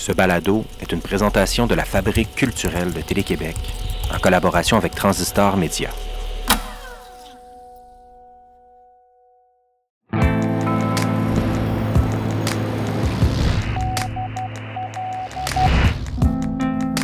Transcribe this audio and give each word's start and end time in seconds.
Ce 0.00 0.12
balado 0.12 0.64
est 0.80 0.92
une 0.92 1.02
présentation 1.02 1.66
de 1.66 1.74
la 1.74 1.84
Fabrique 1.84 2.34
culturelle 2.34 2.90
de 2.90 3.02
Télé-Québec 3.02 3.54
en 4.10 4.18
collaboration 4.18 4.78
avec 4.78 4.94
Transistor 4.94 5.58
Média. 5.58 5.90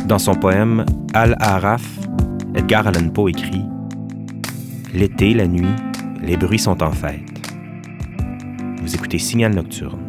Dans 0.07 0.17
son 0.17 0.33
poème 0.33 0.83
Al-Araf, 1.13 1.83
Edgar 2.55 2.87
Allan 2.87 3.09
Poe 3.09 3.29
écrit 3.29 3.61
L'été, 4.91 5.35
la 5.35 5.45
nuit, 5.45 5.75
les 6.23 6.35
bruits 6.35 6.57
sont 6.57 6.81
en 6.81 6.91
fête. 6.91 7.21
Vous 8.81 8.95
écoutez 8.95 9.19
Signal 9.19 9.53
Nocturne. 9.53 10.06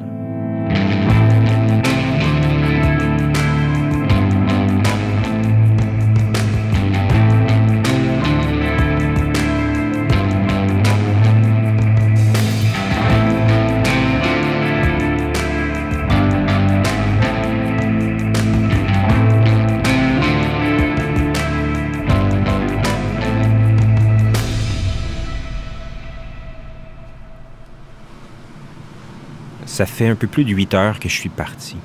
Ça 29.78 29.86
fait 29.86 30.08
un 30.08 30.16
peu 30.16 30.26
plus 30.26 30.44
de 30.44 30.50
huit 30.50 30.74
heures 30.74 30.98
que 30.98 31.08
je 31.08 31.14
suis 31.14 31.28
parti, 31.28 31.76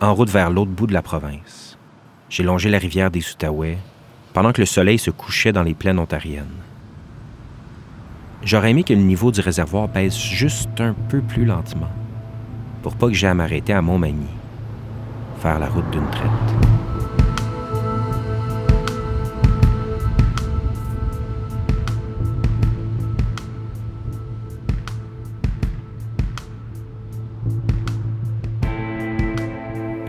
en 0.00 0.12
route 0.12 0.28
vers 0.28 0.50
l'autre 0.50 0.72
bout 0.72 0.88
de 0.88 0.92
la 0.92 1.02
province. 1.02 1.78
J'ai 2.28 2.42
longé 2.42 2.68
la 2.68 2.78
rivière 2.78 3.12
des 3.12 3.20
Outaouais 3.30 3.78
pendant 4.32 4.50
que 4.50 4.60
le 4.60 4.66
soleil 4.66 4.98
se 4.98 5.12
couchait 5.12 5.52
dans 5.52 5.62
les 5.62 5.74
plaines 5.74 6.00
ontariennes. 6.00 6.50
J'aurais 8.42 8.72
aimé 8.72 8.82
que 8.82 8.92
le 8.92 9.02
niveau 9.02 9.30
du 9.30 9.40
réservoir 9.40 9.86
baisse 9.86 10.18
juste 10.18 10.80
un 10.80 10.94
peu 11.08 11.20
plus 11.20 11.44
lentement, 11.44 11.92
pour 12.82 12.96
pas 12.96 13.06
que 13.06 13.14
j'aie 13.14 13.28
à 13.28 13.34
m'arrêter 13.34 13.72
à 13.72 13.82
Montmagny, 13.82 14.26
faire 15.38 15.60
la 15.60 15.68
route 15.68 15.88
d'une 15.92 16.10
traite. 16.10 16.56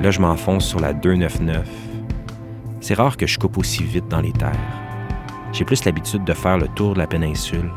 Là, 0.01 0.11
je 0.11 0.21
m'enfonce 0.21 0.67
sur 0.67 0.79
la 0.79 0.93
299. 0.93 1.67
C'est 2.81 2.93
rare 2.93 3.17
que 3.17 3.25
je 3.25 3.39
coupe 3.39 3.57
aussi 3.57 3.83
vite 3.83 4.07
dans 4.07 4.21
les 4.21 4.31
terres. 4.31 4.53
J'ai 5.53 5.65
plus 5.65 5.83
l'habitude 5.85 6.23
de 6.23 6.33
faire 6.33 6.59
le 6.59 6.67
tour 6.67 6.93
de 6.93 6.99
la 6.99 7.07
péninsule 7.07 7.71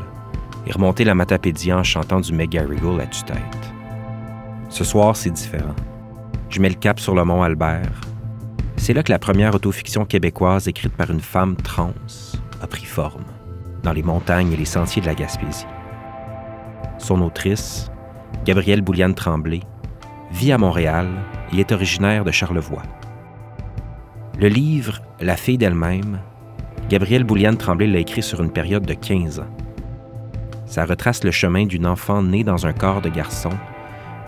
et 0.67 0.71
remonter 0.71 1.03
la 1.03 1.15
Matapédia 1.15 1.77
en 1.77 1.83
chantant 1.83 2.19
du 2.19 2.31
McGarrigle 2.31 3.01
à 3.01 3.07
tue-tête. 3.07 3.37
Ce 4.69 4.83
soir, 4.83 5.15
c'est 5.15 5.31
différent. 5.31 5.75
Je 6.49 6.61
mets 6.61 6.69
le 6.69 6.75
cap 6.75 6.99
sur 6.99 7.15
le 7.15 7.23
mont 7.23 7.41
Albert. 7.41 8.01
C'est 8.77 8.93
là 8.93 9.01
que 9.01 9.11
la 9.11 9.19
première 9.19 9.55
autofiction 9.55 10.05
québécoise 10.05 10.67
écrite 10.67 10.95
par 10.95 11.09
une 11.09 11.21
femme 11.21 11.55
trans 11.55 11.93
a 12.61 12.67
pris 12.67 12.85
forme, 12.85 13.25
dans 13.81 13.93
les 13.93 14.03
montagnes 14.03 14.51
et 14.51 14.57
les 14.57 14.65
sentiers 14.65 15.01
de 15.01 15.07
la 15.07 15.15
Gaspésie. 15.15 15.65
Son 16.99 17.21
autrice, 17.21 17.89
Gabrielle 18.45 18.81
Bouliane 18.81 19.15
Tremblay, 19.15 19.61
vit 20.31 20.51
à 20.51 20.59
Montréal 20.59 21.07
et 21.53 21.59
est 21.59 21.71
originaire 21.71 22.23
de 22.23 22.31
Charlevoix. 22.31 22.83
Le 24.39 24.47
livre 24.47 25.01
La 25.19 25.35
fille 25.35 25.57
d'elle-même, 25.57 26.19
Gabrielle 26.89 27.23
Bouliane 27.23 27.57
Tremblay 27.57 27.87
l'a 27.87 27.99
écrit 27.99 28.23
sur 28.23 28.41
une 28.41 28.51
période 28.51 28.85
de 28.85 28.93
15 28.93 29.39
ans. 29.39 29.55
Ça 30.65 30.85
retrace 30.85 31.23
le 31.23 31.31
chemin 31.31 31.65
d'une 31.65 31.85
enfant 31.85 32.23
née 32.23 32.43
dans 32.43 32.65
un 32.65 32.73
corps 32.73 33.01
de 33.01 33.09
garçon, 33.09 33.51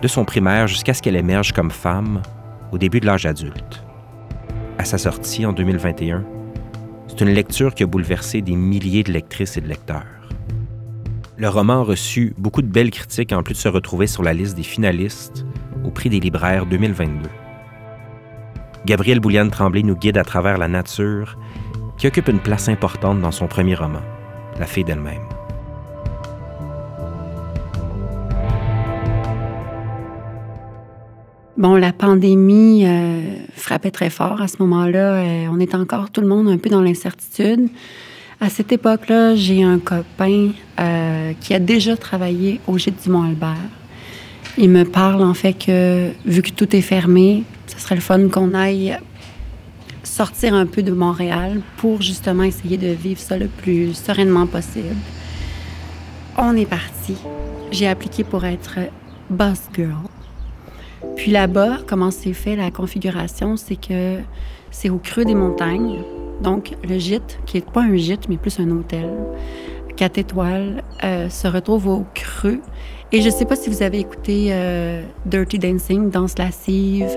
de 0.02 0.08
son 0.08 0.24
primaire 0.24 0.66
jusqu'à 0.66 0.94
ce 0.94 1.02
qu'elle 1.02 1.16
émerge 1.16 1.52
comme 1.52 1.70
femme 1.70 2.22
au 2.72 2.78
début 2.78 3.00
de 3.00 3.06
l'âge 3.06 3.26
adulte. 3.26 3.84
À 4.78 4.84
sa 4.84 4.98
sortie 4.98 5.46
en 5.46 5.52
2021, 5.52 6.24
c'est 7.08 7.20
une 7.20 7.30
lecture 7.30 7.74
qui 7.74 7.82
a 7.82 7.86
bouleversé 7.86 8.42
des 8.42 8.56
milliers 8.56 9.02
de 9.02 9.12
lectrices 9.12 9.56
et 9.56 9.60
de 9.60 9.68
lecteurs. 9.68 10.04
Le 11.36 11.48
roman 11.48 11.80
a 11.80 11.84
reçu 11.84 12.34
beaucoup 12.38 12.62
de 12.62 12.66
belles 12.66 12.90
critiques 12.90 13.32
en 13.32 13.42
plus 13.42 13.54
de 13.54 13.58
se 13.58 13.68
retrouver 13.68 14.06
sur 14.06 14.22
la 14.22 14.32
liste 14.32 14.56
des 14.56 14.62
finalistes 14.62 15.43
au 15.84 15.90
prix 15.90 16.08
des 16.08 16.20
libraires 16.20 16.66
2022. 16.66 17.28
Gabrielle 18.86 19.20
Bouliane 19.20 19.50
Tremblay 19.50 19.82
nous 19.82 19.96
guide 19.96 20.18
à 20.18 20.24
travers 20.24 20.58
la 20.58 20.68
nature 20.68 21.38
qui 21.96 22.06
occupe 22.06 22.28
une 22.28 22.40
place 22.40 22.68
importante 22.68 23.20
dans 23.20 23.30
son 23.30 23.46
premier 23.46 23.74
roman, 23.74 24.02
La 24.58 24.66
fille 24.66 24.84
d'elle-même. 24.84 25.22
Bon, 31.56 31.76
la 31.76 31.92
pandémie 31.92 32.84
euh, 32.84 33.36
frappait 33.54 33.92
très 33.92 34.10
fort 34.10 34.42
à 34.42 34.48
ce 34.48 34.56
moment-là. 34.58 35.14
Euh, 35.14 35.46
on 35.50 35.60
est 35.60 35.74
encore 35.74 36.10
tout 36.10 36.20
le 36.20 36.26
monde 36.26 36.48
un 36.48 36.58
peu 36.58 36.68
dans 36.68 36.82
l'incertitude. 36.82 37.68
À 38.40 38.48
cette 38.50 38.72
époque-là, 38.72 39.36
j'ai 39.36 39.62
un 39.62 39.78
copain 39.78 40.50
euh, 40.80 41.32
qui 41.40 41.54
a 41.54 41.60
déjà 41.60 41.96
travaillé 41.96 42.60
au 42.66 42.76
Gîte 42.76 43.02
du 43.04 43.10
Mont-Albert. 43.10 43.70
Il 44.56 44.70
me 44.70 44.84
parle 44.84 45.22
en 45.22 45.34
fait 45.34 45.54
que, 45.54 46.10
vu 46.24 46.42
que 46.42 46.50
tout 46.50 46.76
est 46.76 46.80
fermé, 46.80 47.42
ce 47.66 47.78
serait 47.80 47.96
le 47.96 48.00
fun 48.00 48.28
qu'on 48.28 48.54
aille 48.54 48.96
sortir 50.04 50.54
un 50.54 50.66
peu 50.66 50.82
de 50.82 50.92
Montréal 50.92 51.60
pour 51.78 52.00
justement 52.00 52.44
essayer 52.44 52.76
de 52.76 52.88
vivre 52.88 53.20
ça 53.20 53.36
le 53.36 53.48
plus 53.48 53.94
sereinement 53.94 54.46
possible. 54.46 54.94
On 56.38 56.56
est 56.56 56.66
parti. 56.66 57.16
J'ai 57.72 57.88
appliqué 57.88 58.22
pour 58.22 58.44
être 58.44 58.78
boss 59.28 59.62
girl. 59.74 60.08
Puis 61.16 61.32
là-bas, 61.32 61.78
comment 61.86 62.12
c'est 62.12 62.32
fait 62.32 62.54
la 62.54 62.70
configuration, 62.70 63.56
c'est 63.56 63.76
que 63.76 64.18
c'est 64.70 64.90
au 64.90 64.98
creux 64.98 65.24
des 65.24 65.34
montagnes. 65.34 65.98
Donc, 66.42 66.74
le 66.88 66.98
gîte, 66.98 67.38
qui 67.46 67.56
n'est 67.56 67.62
pas 67.62 67.82
un 67.82 67.96
gîte, 67.96 68.28
mais 68.28 68.36
plus 68.36 68.58
un 68.60 68.70
hôtel, 68.70 69.08
quatre 69.96 70.18
étoiles, 70.18 70.82
euh, 71.02 71.28
se 71.28 71.48
retrouve 71.48 71.88
au 71.88 72.04
creux. 72.14 72.60
Et 73.12 73.20
je 73.20 73.26
ne 73.26 73.32
sais 73.32 73.44
pas 73.44 73.56
si 73.56 73.70
vous 73.70 73.82
avez 73.82 74.00
écouté 74.00 74.48
euh, 74.50 75.02
Dirty 75.26 75.58
Dancing, 75.58 76.10
Danse 76.10 76.36
lascive. 76.38 77.16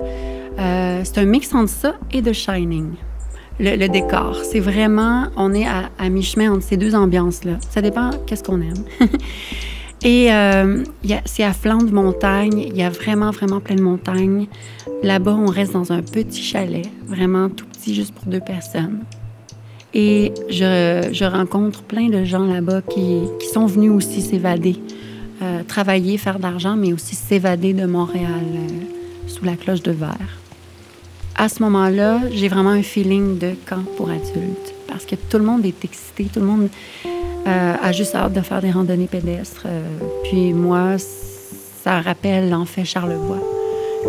Euh, 0.58 1.00
c'est 1.04 1.18
un 1.18 1.24
mix 1.24 1.54
entre 1.54 1.70
ça 1.70 1.94
et 2.12 2.22
The 2.22 2.32
Shining. 2.32 2.92
Le, 3.60 3.88
décor, 3.88 4.36
c'est 4.44 4.60
vraiment, 4.60 5.26
on 5.36 5.52
est 5.52 5.66
à, 5.66 6.08
mi-chemin 6.08 6.52
entre 6.52 6.62
ces 6.62 6.76
deux 6.76 6.94
ambiances-là. 6.94 7.54
Ça 7.70 7.82
dépend 7.82 8.10
qu'est-ce 8.24 8.44
qu'on 8.44 8.60
aime. 8.60 8.84
Et 10.04 10.28
c'est 11.24 11.42
à 11.42 11.52
flanc 11.52 11.78
de 11.78 11.90
montagne. 11.90 12.60
Il 12.60 12.76
y 12.76 12.84
a 12.84 12.90
vraiment, 12.90 13.32
vraiment 13.32 13.58
plein 13.58 13.74
de 13.74 13.82
montagnes. 13.82 14.46
Là-bas, 15.02 15.34
on 15.34 15.46
reste 15.46 15.72
dans 15.72 15.90
un 15.90 16.02
petit 16.02 16.40
chalet, 16.40 16.86
vraiment 17.04 17.48
tout 17.48 17.66
petit, 17.66 17.96
juste 17.96 18.14
pour 18.14 18.26
deux 18.26 18.38
personnes. 18.38 19.00
Et 19.94 20.32
je, 20.50 21.24
rencontre 21.24 21.82
plein 21.82 22.08
de 22.08 22.24
gens 22.24 22.44
là-bas 22.44 22.82
qui, 22.82 23.22
sont 23.52 23.66
venus 23.66 23.90
aussi 23.90 24.20
s'évader, 24.20 24.76
euh, 25.42 25.62
travailler, 25.66 26.18
faire 26.18 26.38
de 26.38 26.42
l'argent, 26.42 26.76
mais 26.76 26.92
aussi 26.92 27.14
s'évader 27.14 27.72
de 27.72 27.86
Montréal 27.86 28.44
euh, 28.54 28.68
sous 29.26 29.44
la 29.44 29.56
cloche 29.56 29.82
de 29.82 29.92
verre. 29.92 30.38
À 31.36 31.48
ce 31.48 31.62
moment-là, 31.62 32.20
j'ai 32.32 32.48
vraiment 32.48 32.70
un 32.70 32.82
feeling 32.82 33.38
de 33.38 33.52
camp 33.66 33.84
pour 33.96 34.10
adultes 34.10 34.74
parce 34.88 35.04
que 35.04 35.14
tout 35.14 35.38
le 35.38 35.44
monde 35.44 35.64
est 35.64 35.84
excité, 35.84 36.24
tout 36.24 36.40
le 36.40 36.46
monde 36.46 36.68
euh, 37.46 37.74
a 37.80 37.92
juste 37.92 38.14
hâte 38.14 38.32
de 38.32 38.40
faire 38.40 38.60
des 38.60 38.72
randonnées 38.72 39.06
pédestres. 39.06 39.66
Puis 40.24 40.52
moi, 40.52 40.96
ça 40.98 42.00
rappelle 42.00 42.52
en 42.52 42.64
fait 42.64 42.84
Charlevoix. 42.84 43.40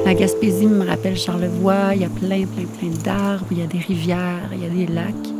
La 0.06 0.14
Gaspésie 0.14 0.66
me 0.66 0.86
rappelle 0.86 1.18
Charlevoix. 1.18 1.94
Il 1.94 2.02
y 2.02 2.06
a 2.06 2.10
plein, 2.10 2.46
plein, 2.46 2.66
plein 2.66 2.90
d'arbres, 3.04 3.46
il 3.52 3.60
y 3.60 3.62
a 3.62 3.68
des 3.68 3.80
rivières, 3.80 4.50
il 4.52 4.64
y 4.64 4.66
a 4.66 4.70
des 4.70 4.92
lacs. 4.92 5.39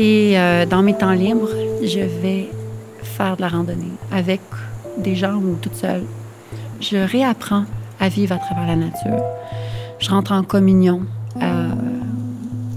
Et 0.00 0.38
euh, 0.38 0.64
dans 0.64 0.82
mes 0.82 0.94
temps 0.94 1.10
libres, 1.10 1.50
je 1.82 1.98
vais 1.98 2.48
faire 3.02 3.36
de 3.36 3.40
la 3.40 3.48
randonnée 3.48 3.90
avec 4.12 4.40
des 4.96 5.16
gens 5.16 5.34
ou 5.34 5.56
toute 5.60 5.74
seule. 5.74 6.04
Je 6.80 6.98
réapprends 6.98 7.64
à 7.98 8.08
vivre 8.08 8.36
à 8.36 8.38
travers 8.38 8.68
la 8.68 8.76
nature. 8.76 9.24
Je 9.98 10.08
rentre 10.08 10.30
en 10.30 10.44
communion 10.44 11.02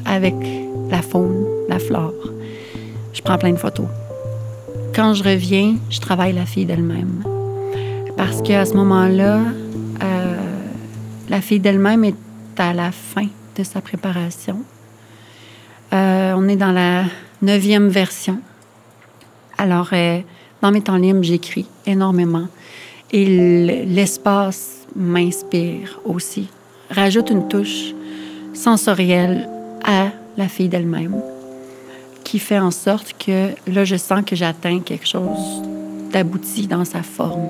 avec 0.05 0.33
la 0.89 1.01
faune, 1.01 1.45
la 1.69 1.77
flore. 1.77 2.13
Je 3.13 3.21
prends 3.21 3.37
plein 3.37 3.51
de 3.51 3.57
photos. 3.57 3.85
Quand 4.95 5.13
je 5.13 5.23
reviens, 5.23 5.75
je 5.89 5.99
travaille 5.99 6.33
la 6.33 6.45
fille 6.45 6.65
d'elle-même. 6.65 7.23
Parce 8.17 8.41
qu'à 8.41 8.65
ce 8.65 8.73
moment-là, 8.73 9.39
euh, 10.03 10.35
la 11.29 11.41
fille 11.41 11.59
d'elle-même 11.59 12.03
est 12.03 12.15
à 12.57 12.73
la 12.73 12.91
fin 12.91 13.27
de 13.57 13.63
sa 13.63 13.79
préparation. 13.79 14.57
On 16.43 16.47
est 16.47 16.55
dans 16.55 16.71
la 16.71 17.03
neuvième 17.43 17.89
version. 17.89 18.39
Alors, 19.59 19.89
euh, 19.93 20.21
dans 20.63 20.71
mes 20.71 20.81
temps 20.81 20.95
libres, 20.95 21.21
j'écris 21.21 21.67
énormément. 21.85 22.47
Et 23.11 23.85
l'espace 23.85 24.87
m'inspire 24.95 25.99
aussi. 26.03 26.49
rajoute 26.89 27.29
une 27.29 27.47
touche 27.47 27.93
sensorielle 28.55 29.47
à 29.83 30.07
la 30.35 30.47
fille 30.47 30.67
d'elle-même, 30.67 31.21
qui 32.23 32.39
fait 32.39 32.57
en 32.57 32.71
sorte 32.71 33.13
que 33.23 33.49
là, 33.67 33.85
je 33.85 33.97
sens 33.97 34.23
que 34.25 34.35
j'atteins 34.35 34.79
quelque 34.79 35.07
chose 35.07 35.61
d'abouti 36.11 36.65
dans 36.65 36.85
sa 36.85 37.03
forme. 37.03 37.49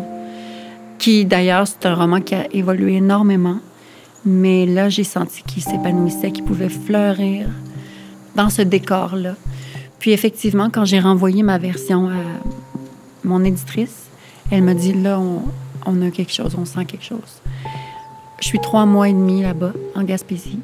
Qui, 0.99 1.23
d'ailleurs, 1.23 1.65
c'est 1.65 1.85
un 1.85 1.95
roman 1.95 2.19
qui 2.19 2.35
a 2.35 2.53
évolué 2.53 2.95
énormément, 2.95 3.59
mais 4.25 4.65
là, 4.65 4.89
j'ai 4.89 5.05
senti 5.05 5.43
qu'il 5.43 5.63
s'épanouissait, 5.63 6.33
qu'il 6.33 6.43
pouvait 6.43 6.67
fleurir 6.67 7.47
dans 8.35 8.49
ce 8.49 8.61
décor-là. 8.61 9.35
Puis, 9.99 10.11
effectivement, 10.11 10.69
quand 10.71 10.85
j'ai 10.85 10.99
renvoyé 10.99 11.43
ma 11.43 11.57
version 11.57 12.09
à 12.09 12.23
mon 13.23 13.43
éditrice, 13.43 14.09
elle 14.51 14.63
m'a 14.63 14.73
dit 14.73 14.93
là, 14.93 15.19
on, 15.85 16.01
a 16.01 16.09
quelque 16.11 16.33
chose, 16.33 16.55
on 16.59 16.65
sent 16.65 16.85
quelque 16.85 17.05
chose. 17.05 17.41
Je 18.39 18.47
suis 18.47 18.59
trois 18.59 18.85
mois 18.85 19.09
et 19.09 19.13
demi 19.13 19.43
là-bas, 19.43 19.73
en 19.95 20.03
Gaspésie. 20.03 20.59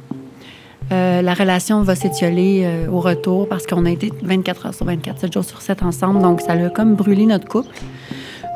Euh, 0.91 1.21
la 1.21 1.33
relation 1.33 1.81
va 1.83 1.95
s'étioler 1.95 2.63
euh, 2.63 2.89
au 2.89 3.01
retour 3.01 3.47
parce 3.47 3.67
qu'on 3.67 3.85
a 3.85 3.91
été 3.91 4.11
24 4.23 4.67
heures 4.67 4.73
sur 4.73 4.85
24, 4.85 5.19
7 5.19 5.33
jours 5.33 5.43
sur 5.43 5.61
7 5.61 5.83
ensemble. 5.83 6.21
Donc, 6.21 6.41
ça 6.41 6.53
a 6.53 6.69
comme 6.69 6.95
brûlé 6.95 7.25
notre 7.25 7.47
couple. 7.47 7.75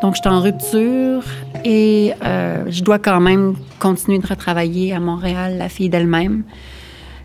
Donc, 0.02 0.16
je 0.16 0.22
suis 0.22 0.30
en 0.30 0.42
rupture 0.42 1.24
et 1.64 2.14
euh, 2.24 2.66
je 2.70 2.84
dois 2.84 3.00
quand 3.00 3.20
même 3.20 3.56
continuer 3.80 4.18
de 4.20 4.26
retravailler 4.26 4.94
à 4.94 5.00
Montréal, 5.00 5.58
la 5.58 5.70
fille 5.70 5.90
d'elle-même. 5.90 6.44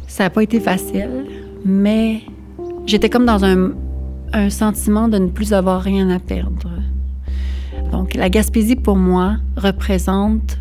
Ça 0.06 0.24
n'a 0.24 0.30
pas 0.30 0.42
été 0.42 0.60
facile, 0.60 1.26
mais 1.66 2.22
j'étais 2.86 3.10
comme 3.10 3.26
dans 3.26 3.44
un, 3.44 3.72
sentiment 4.50 5.08
de 5.08 5.18
ne 5.18 5.28
plus 5.28 5.54
avoir 5.54 5.80
rien 5.80 6.10
à 6.10 6.18
perdre. 6.18 6.70
Donc, 7.90 8.14
la 8.14 8.28
Gaspésie, 8.28 8.76
pour 8.76 8.96
moi, 8.96 9.36
représente 9.56 10.58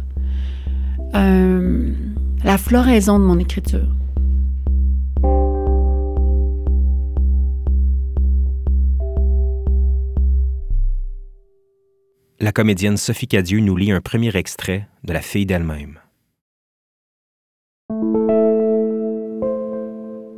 la 1.14 2.58
floraison 2.58 3.20
de 3.20 3.26
mon 3.26 3.38
écriture. 3.40 3.88
la 12.46 12.52
comédienne 12.52 12.96
Sophie 12.96 13.28
Cadieux 13.28 13.60
nous 13.60 13.76
lit 13.76 13.92
un 13.92 14.02
premier 14.02 14.36
extrait 14.38 14.88
de 15.04 15.14
La 15.14 15.22
fille 15.22 15.48
d'elle-même. 15.48 16.00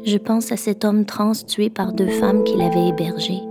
Je 0.07 0.17
pense 0.17 0.53
à 0.53 0.55
cet 0.55 0.85
homme 0.85 1.03
trans 1.03 1.33
tué 1.33 1.69
par 1.69 1.91
deux 1.91 2.07
femmes 2.07 2.45
qu'il 2.45 2.61
avait 2.61 2.87
hébergées. 2.87 3.41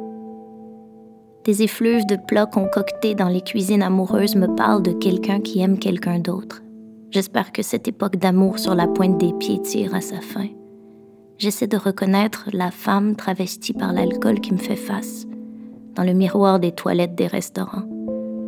Des 1.45 1.63
effluves 1.63 2.07
de 2.07 2.17
plats 2.17 2.47
concoctés 2.47 3.15
dans 3.15 3.29
les 3.29 3.43
cuisines 3.43 3.83
amoureuses 3.83 4.37
me 4.37 4.47
parlent 4.47 4.83
de 4.83 4.93
quelqu'un 4.93 5.41
qui 5.41 5.61
aime 5.61 5.79
quelqu'un 5.79 6.19
d'autre. 6.19 6.63
J'espère 7.11 7.53
que 7.53 7.61
cette 7.61 7.89
époque 7.89 8.17
d'amour 8.17 8.59
sur 8.59 8.75
la 8.75 8.87
pointe 8.87 9.19
des 9.19 9.35
pieds 9.35 9.61
tire 9.61 9.95
à 9.95 10.01
sa 10.01 10.23
fin. 10.23 10.47
J'essaie 11.37 11.67
de 11.67 11.77
reconnaître 11.77 12.49
la 12.55 12.71
femme 12.71 13.17
travestie 13.17 13.75
par 13.75 13.93
l'alcool 13.93 14.41
qui 14.41 14.55
me 14.55 14.59
fait 14.59 14.77
face, 14.77 15.27
dans 15.95 16.05
le 16.05 16.15
miroir 16.15 16.59
des 16.59 16.73
toilettes 16.73 17.17
des 17.17 17.27
restaurants. 17.27 17.85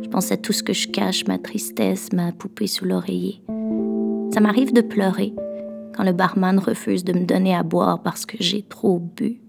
Je 0.01 0.07
pense 0.07 0.31
à 0.31 0.37
tout 0.37 0.51
ce 0.53 0.63
que 0.63 0.73
je 0.73 0.87
cache, 0.87 1.27
ma 1.27 1.37
tristesse, 1.37 2.11
ma 2.11 2.31
poupée 2.31 2.65
sous 2.65 2.85
l'oreiller. 2.85 3.43
Ça 4.33 4.39
m'arrive 4.39 4.73
de 4.73 4.81
pleurer 4.81 5.31
quand 5.95 6.03
le 6.03 6.13
barman 6.13 6.59
refuse 6.59 7.03
de 7.03 7.13
me 7.13 7.25
donner 7.25 7.55
à 7.55 7.63
boire 7.63 8.01
parce 8.01 8.25
que 8.25 8.37
j'ai 8.39 8.63
trop 8.63 8.99
bu. 8.99 9.41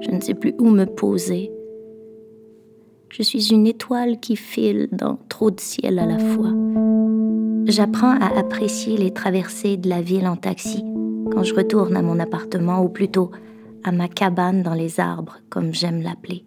Je 0.00 0.10
ne 0.10 0.20
sais 0.20 0.34
plus 0.34 0.54
où 0.58 0.70
me 0.70 0.84
poser. 0.84 1.50
Je 3.10 3.22
suis 3.22 3.52
une 3.52 3.66
étoile 3.66 4.20
qui 4.20 4.36
file 4.36 4.88
dans 4.92 5.18
trop 5.28 5.50
de 5.50 5.60
ciel 5.60 5.98
à 5.98 6.06
la 6.06 6.18
fois. 6.18 6.52
J'apprends 7.66 8.18
à 8.18 8.38
apprécier 8.38 8.96
les 8.96 9.12
traversées 9.12 9.76
de 9.76 9.88
la 9.88 10.00
ville 10.00 10.26
en 10.26 10.36
taxi 10.36 10.84
quand 11.30 11.42
je 11.42 11.54
retourne 11.54 11.96
à 11.96 12.02
mon 12.02 12.18
appartement 12.18 12.82
ou 12.82 12.88
plutôt 12.88 13.30
à 13.84 13.92
ma 13.92 14.08
cabane 14.08 14.62
dans 14.62 14.74
les 14.74 15.00
arbres, 15.00 15.38
comme 15.50 15.74
j'aime 15.74 16.02
l'appeler. 16.02 16.44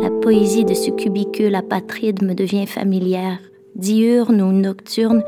La 0.00 0.10
poésie 0.10 0.64
de 0.64 0.74
ce 0.74 0.90
cubicule 0.90 1.54
apatride 1.54 2.22
me 2.22 2.34
devient 2.34 2.66
familière. 2.66 3.38
Diurne 3.74 4.40
ou 4.40 4.52
nocturne, 4.52 5.22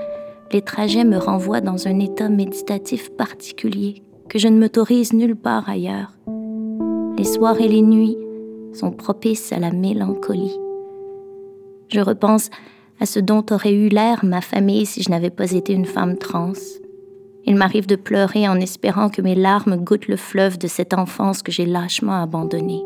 les 0.52 0.62
trajets 0.62 1.04
me 1.04 1.18
renvoient 1.18 1.60
dans 1.60 1.88
un 1.88 1.98
état 1.98 2.28
méditatif 2.28 3.10
particulier 3.10 4.02
que 4.28 4.38
je 4.38 4.48
ne 4.48 4.58
m'autorise 4.58 5.12
nulle 5.12 5.36
part 5.36 5.68
ailleurs. 5.68 6.12
Les 7.16 7.24
soirs 7.24 7.60
et 7.60 7.68
les 7.68 7.82
nuits 7.82 8.16
sont 8.72 8.90
propices 8.90 9.52
à 9.52 9.58
la 9.58 9.70
mélancolie. 9.70 10.56
Je 11.88 12.00
repense 12.00 12.50
à 13.00 13.06
ce 13.06 13.20
dont 13.20 13.44
aurait 13.50 13.74
eu 13.74 13.88
l'air 13.88 14.24
ma 14.24 14.40
famille 14.40 14.86
si 14.86 15.02
je 15.02 15.10
n'avais 15.10 15.30
pas 15.30 15.52
été 15.52 15.72
une 15.72 15.86
femme 15.86 16.16
trans. 16.16 16.52
Il 17.44 17.56
m'arrive 17.56 17.86
de 17.86 17.96
pleurer 17.96 18.48
en 18.48 18.60
espérant 18.60 19.08
que 19.08 19.22
mes 19.22 19.34
larmes 19.34 19.76
goûtent 19.76 20.08
le 20.08 20.16
fleuve 20.16 20.58
de 20.58 20.66
cette 20.66 20.94
enfance 20.94 21.42
que 21.42 21.52
j'ai 21.52 21.66
lâchement 21.66 22.20
abandonnée. 22.22 22.82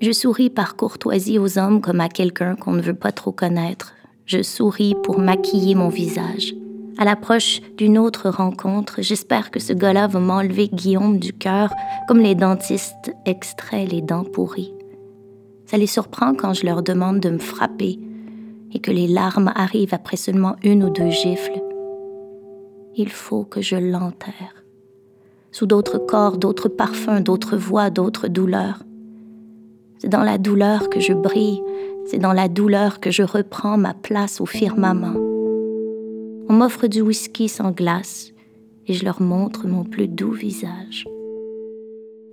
Je 0.00 0.12
souris 0.12 0.50
par 0.50 0.76
courtoisie 0.76 1.38
aux 1.38 1.58
hommes 1.58 1.80
comme 1.80 2.00
à 2.00 2.08
quelqu'un 2.08 2.56
qu'on 2.56 2.72
ne 2.72 2.82
veut 2.82 2.94
pas 2.94 3.12
trop 3.12 3.32
connaître. 3.32 3.94
Je 4.32 4.42
souris 4.42 4.94
pour 5.02 5.18
maquiller 5.18 5.74
mon 5.74 5.90
visage. 5.90 6.54
À 6.96 7.04
l'approche 7.04 7.60
d'une 7.76 7.98
autre 7.98 8.30
rencontre, 8.30 9.02
j'espère 9.02 9.50
que 9.50 9.60
ce 9.60 9.74
gars-là 9.74 10.06
va 10.06 10.20
m'enlever 10.20 10.68
Guillaume 10.68 11.18
du 11.18 11.34
cœur 11.34 11.70
comme 12.08 12.20
les 12.20 12.34
dentistes 12.34 13.12
extraient 13.26 13.84
les 13.84 14.00
dents 14.00 14.24
pourries. 14.24 14.72
Ça 15.66 15.76
les 15.76 15.86
surprend 15.86 16.32
quand 16.32 16.54
je 16.54 16.64
leur 16.64 16.82
demande 16.82 17.20
de 17.20 17.28
me 17.28 17.38
frapper 17.38 18.00
et 18.72 18.78
que 18.78 18.90
les 18.90 19.06
larmes 19.06 19.52
arrivent 19.54 19.92
après 19.92 20.16
seulement 20.16 20.56
une 20.62 20.82
ou 20.82 20.88
deux 20.88 21.10
gifles. 21.10 21.60
Il 22.96 23.10
faut 23.10 23.44
que 23.44 23.60
je 23.60 23.76
l'enterre. 23.76 24.64
Sous 25.50 25.66
d'autres 25.66 25.98
corps, 25.98 26.38
d'autres 26.38 26.70
parfums, 26.70 27.20
d'autres 27.20 27.58
voix, 27.58 27.90
d'autres 27.90 28.28
douleurs. 28.28 28.82
C'est 29.98 30.08
dans 30.08 30.24
la 30.24 30.38
douleur 30.38 30.88
que 30.88 31.00
je 31.00 31.12
brille, 31.12 31.60
c'est 32.06 32.18
dans 32.18 32.32
la 32.32 32.48
douleur 32.48 33.00
que 33.00 33.10
je 33.10 33.22
reprends 33.22 33.76
ma 33.76 33.94
place 33.94 34.40
au 34.40 34.46
firmament. 34.46 35.14
On 36.48 36.54
m'offre 36.54 36.86
du 36.86 37.00
whisky 37.00 37.48
sans 37.48 37.70
glace 37.70 38.32
et 38.86 38.94
je 38.94 39.04
leur 39.04 39.22
montre 39.22 39.66
mon 39.66 39.84
plus 39.84 40.08
doux 40.08 40.32
visage. 40.32 41.06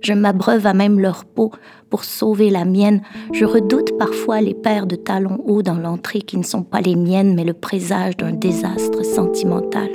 Je 0.02 0.12
m'abreuve 0.14 0.66
à 0.66 0.72
même 0.72 0.98
leur 0.98 1.24
peau 1.24 1.52
pour 1.90 2.04
sauver 2.04 2.50
la 2.50 2.64
mienne. 2.64 3.02
Je 3.32 3.44
redoute 3.44 3.96
parfois 3.98 4.40
les 4.40 4.54
paires 4.54 4.86
de 4.86 4.96
talons 4.96 5.42
hauts 5.44 5.62
dans 5.62 5.78
l'entrée 5.78 6.22
qui 6.22 6.38
ne 6.38 6.42
sont 6.42 6.62
pas 6.62 6.80
les 6.80 6.96
miennes, 6.96 7.34
mais 7.34 7.44
le 7.44 7.52
présage 7.52 8.16
d'un 8.16 8.32
désastre 8.32 9.04
sentimental. 9.04 9.90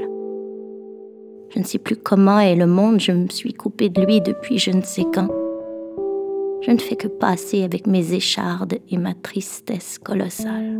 Je 1.50 1.60
ne 1.60 1.64
sais 1.64 1.80
plus 1.80 1.96
comment 1.96 2.40
est 2.40 2.56
le 2.56 2.68
monde, 2.68 3.00
je 3.00 3.14
me 3.14 3.30
suis 3.30 3.54
coupée 3.54 3.90
de 3.90 4.02
lui 4.02 4.22
depuis 4.22 4.60
je 4.60 4.72
ne 4.72 4.82
sais 4.82 5.06
quand. 5.14 5.30
Je 6.62 6.72
ne 6.72 6.80
fais 6.80 6.96
que 6.96 7.08
passer 7.08 7.64
avec 7.64 7.86
mes 7.86 8.14
échardes 8.14 8.80
et 8.90 8.98
ma 8.98 9.14
tristesse 9.14 10.00
colossale. 10.00 10.80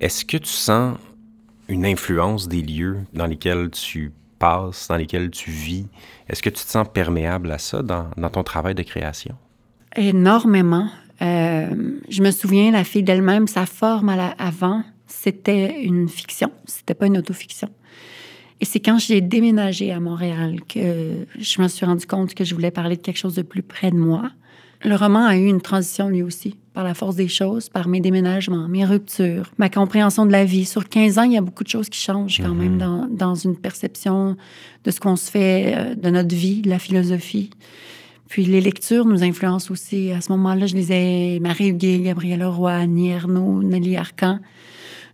Est-ce 0.00 0.24
que 0.24 0.36
tu 0.36 0.48
sens 0.48 0.98
une 1.68 1.86
influence 1.86 2.48
des 2.48 2.62
lieux 2.62 2.98
dans 3.12 3.26
lesquels 3.26 3.70
tu 3.70 4.10
passes, 4.40 4.88
dans 4.88 4.96
lesquels 4.96 5.30
tu 5.30 5.50
vis? 5.50 5.86
Est-ce 6.28 6.42
que 6.42 6.50
tu 6.50 6.64
te 6.64 6.70
sens 6.70 6.88
perméable 6.92 7.52
à 7.52 7.58
ça 7.58 7.82
dans, 7.82 8.10
ton 8.30 8.42
travail 8.42 8.74
de 8.74 8.82
création? 8.82 9.36
Énormément. 9.94 10.88
Euh, 11.20 11.66
je 12.08 12.22
me 12.22 12.32
souviens, 12.32 12.72
la 12.72 12.82
fille 12.82 13.04
d'elle-même, 13.04 13.46
sa 13.46 13.64
forme 13.64 14.08
avant, 14.38 14.82
c'était 15.06 15.82
une 15.82 16.08
fiction, 16.08 16.50
c'était 16.64 16.94
pas 16.94 17.06
une 17.06 17.18
autofiction. 17.18 17.68
Et 18.62 18.64
c'est 18.64 18.78
quand 18.78 18.96
j'ai 18.96 19.20
déménagé 19.20 19.90
à 19.90 19.98
Montréal 19.98 20.60
que 20.68 21.26
je 21.36 21.60
me 21.60 21.66
suis 21.66 21.84
rendu 21.84 22.06
compte 22.06 22.32
que 22.32 22.44
je 22.44 22.54
voulais 22.54 22.70
parler 22.70 22.96
de 22.96 23.02
quelque 23.02 23.18
chose 23.18 23.34
de 23.34 23.42
plus 23.42 23.64
près 23.64 23.90
de 23.90 23.96
moi. 23.96 24.30
Le 24.84 24.94
roman 24.94 25.26
a 25.26 25.36
eu 25.36 25.46
une 25.46 25.60
transition 25.60 26.08
lui 26.08 26.22
aussi, 26.22 26.54
par 26.72 26.84
la 26.84 26.94
force 26.94 27.16
des 27.16 27.26
choses, 27.26 27.68
par 27.68 27.88
mes 27.88 28.00
déménagements, 28.00 28.68
mes 28.68 28.84
ruptures, 28.84 29.50
ma 29.58 29.68
compréhension 29.68 30.26
de 30.26 30.30
la 30.30 30.44
vie. 30.44 30.64
Sur 30.64 30.88
15 30.88 31.18
ans, 31.18 31.22
il 31.24 31.32
y 31.32 31.36
a 31.36 31.40
beaucoup 31.40 31.64
de 31.64 31.68
choses 31.68 31.88
qui 31.88 31.98
changent 31.98 32.40
quand 32.40 32.54
même 32.54 32.74
mhm. 32.74 32.78
dans, 32.78 33.08
dans, 33.10 33.34
une 33.34 33.56
perception 33.56 34.36
de 34.84 34.90
ce 34.92 35.00
qu'on 35.00 35.16
se 35.16 35.28
fait 35.28 35.74
euh, 35.76 35.94
de 35.96 36.10
notre 36.10 36.34
vie, 36.34 36.62
de 36.62 36.70
la 36.70 36.78
philosophie. 36.78 37.50
Puis 38.28 38.44
les 38.44 38.60
lectures 38.60 39.06
nous 39.06 39.24
influencent 39.24 39.72
aussi. 39.72 40.12
À 40.12 40.20
ce 40.20 40.30
moment-là, 40.30 40.66
je 40.66 40.76
lisais 40.76 41.40
Marie 41.40 41.70
Huguet, 41.70 41.98
Gabrielle 41.98 42.44
Roy, 42.44 42.72
Annie 42.72 43.10
Ernaux, 43.10 43.60
Nelly 43.60 43.96
Arcan. 43.96 44.38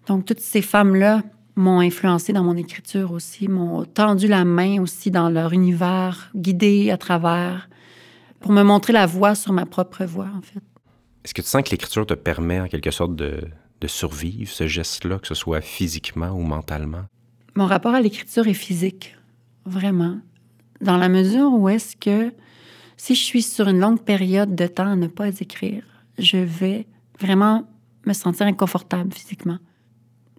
Donc, 0.06 0.26
toutes 0.26 0.40
ces 0.40 0.60
femmes-là 0.60 1.22
m'ont 1.58 1.80
influencé 1.80 2.32
dans 2.32 2.44
mon 2.44 2.56
écriture 2.56 3.10
aussi, 3.10 3.48
m'ont 3.48 3.84
tendu 3.84 4.28
la 4.28 4.44
main 4.44 4.80
aussi 4.80 5.10
dans 5.10 5.28
leur 5.28 5.52
univers, 5.52 6.30
guidé 6.34 6.90
à 6.90 6.96
travers, 6.96 7.68
pour 8.40 8.52
me 8.52 8.62
montrer 8.62 8.92
la 8.92 9.06
voie 9.06 9.34
sur 9.34 9.52
ma 9.52 9.66
propre 9.66 10.04
voie, 10.04 10.30
en 10.36 10.40
fait. 10.40 10.62
Est-ce 11.24 11.34
que 11.34 11.42
tu 11.42 11.48
sens 11.48 11.62
que 11.64 11.70
l'écriture 11.70 12.06
te 12.06 12.14
permet 12.14 12.60
en 12.60 12.68
quelque 12.68 12.92
sorte 12.92 13.16
de, 13.16 13.48
de 13.80 13.86
survivre, 13.88 14.50
ce 14.50 14.68
geste-là, 14.68 15.18
que 15.18 15.26
ce 15.26 15.34
soit 15.34 15.60
physiquement 15.60 16.30
ou 16.30 16.42
mentalement? 16.42 17.02
Mon 17.56 17.66
rapport 17.66 17.94
à 17.94 18.00
l'écriture 18.00 18.46
est 18.46 18.54
physique, 18.54 19.16
vraiment. 19.66 20.18
Dans 20.80 20.96
la 20.96 21.08
mesure 21.08 21.52
où 21.52 21.68
est-ce 21.68 21.96
que 21.96 22.32
si 22.96 23.16
je 23.16 23.22
suis 23.24 23.42
sur 23.42 23.68
une 23.68 23.80
longue 23.80 24.02
période 24.02 24.54
de 24.54 24.68
temps 24.68 24.92
à 24.92 24.96
ne 24.96 25.08
pas 25.08 25.28
écrire, 25.40 25.82
je 26.18 26.36
vais 26.36 26.86
vraiment 27.18 27.68
me 28.06 28.12
sentir 28.12 28.46
inconfortable 28.46 29.12
physiquement. 29.12 29.58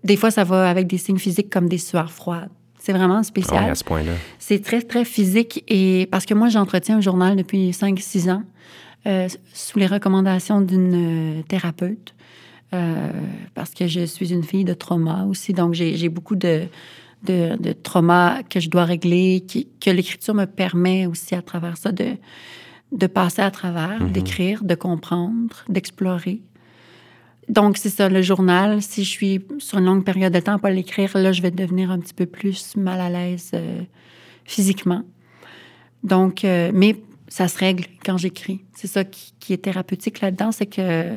Des 0.04 0.16
fois, 0.16 0.32
ça 0.32 0.44
va 0.44 0.70
avec 0.70 0.88
des 0.88 0.98
signes 0.98 1.18
physiques 1.18 1.50
comme 1.50 1.68
des 1.68 1.78
sueurs 1.78 2.12
froides. 2.12 2.50
C'est 2.80 2.94
vraiment 2.94 3.22
spécial. 3.24 3.70
à 3.70 3.76
ce 3.76 3.84
point-là. 3.84 4.14
C'est 4.40 4.64
très, 4.64 4.82
très 4.82 5.04
physique. 5.04 5.64
Et 5.68 6.08
parce 6.12 6.26
que 6.26 6.34
moi, 6.34 6.48
j'entretiens 6.48 6.98
un 6.98 7.02
journal 7.02 7.36
depuis 7.36 7.72
5-6 7.72 8.32
ans 8.32 8.44
euh, 9.06 9.28
sous 9.54 9.80
les 9.80 9.88
recommandations 9.88 10.62
d'une 10.62 11.40
euh, 11.40 11.42
thérapeute. 11.44 12.16
Euh, 12.74 13.12
parce 13.56 13.72
que 13.72 13.88
je 13.88 14.06
suis 14.06 14.32
une 14.32 14.44
fille 14.44 14.64
de 14.64 14.74
trauma 14.74 15.26
aussi. 15.26 15.54
Donc, 15.54 15.74
j'ai 15.74 16.10
beaucoup 16.10 16.36
de, 16.36 16.64
de, 17.24 17.58
de 17.60 17.74
trauma 17.74 18.44
que 18.50 18.60
je 18.60 18.70
dois 18.70 18.86
régler, 18.86 19.44
que 19.82 19.90
l'écriture 19.90 20.34
me 20.34 20.46
permet 20.46 21.06
aussi 21.06 21.36
à 21.36 21.42
travers 21.42 21.78
ça 21.78 21.92
de, 21.92 22.12
de 22.92 23.08
passer 23.08 23.42
à 23.42 23.52
travers, 23.52 24.02
mm-hmm. 24.02 24.12
d'écrire, 24.12 24.64
de 24.64 24.76
comprendre, 24.76 25.66
d'explorer. 25.68 26.42
Donc, 27.50 27.78
c'est 27.78 27.90
ça, 27.90 28.10
le 28.10 28.22
journal. 28.22 28.82
Si 28.82 29.04
je 29.04 29.10
suis 29.10 29.42
sur 29.58 29.80
une 29.80 29.86
longue 29.86 30.06
période 30.06 30.32
de 30.32 30.40
temps 30.40 30.54
à 30.54 30.60
pas 30.60 30.70
l'écrire, 30.70 31.18
là, 31.18 31.32
je 31.32 31.42
vais 31.42 31.52
devenir 31.52 31.90
un 31.90 32.00
petit 32.00 32.14
peu 32.14 32.28
plus 32.28 32.76
mal 32.78 33.02
à 33.02 33.10
l'aise 33.10 33.52
euh, 33.56 33.82
physiquement. 34.46 35.04
Donc, 36.04 36.46
euh, 36.46 36.72
mais 36.74 36.96
ça 37.28 37.48
se 37.48 37.58
règle 37.58 37.86
quand 38.06 38.18
j'écris. 38.18 38.62
C'est 38.76 38.88
ça 38.88 39.04
qui, 39.04 39.34
qui, 39.40 39.54
est 39.54 39.58
thérapeutique 39.58 40.22
là-dedans, 40.22 40.52
c'est 40.52 40.68
que 40.68 41.16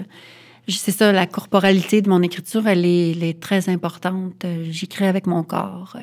c'est 0.69 0.93
ça, 0.93 1.13
la 1.13 1.27
corporalité 1.27 2.03
de 2.03 2.09
mon 2.09 2.23
écriture, 2.23 2.67
elle 2.69 2.85
est, 2.85 3.41
très 3.41 3.69
importante. 3.69 4.47
J'écris 4.71 5.07
avec 5.07 5.27
mon 5.27 5.43
corps. 5.43 5.97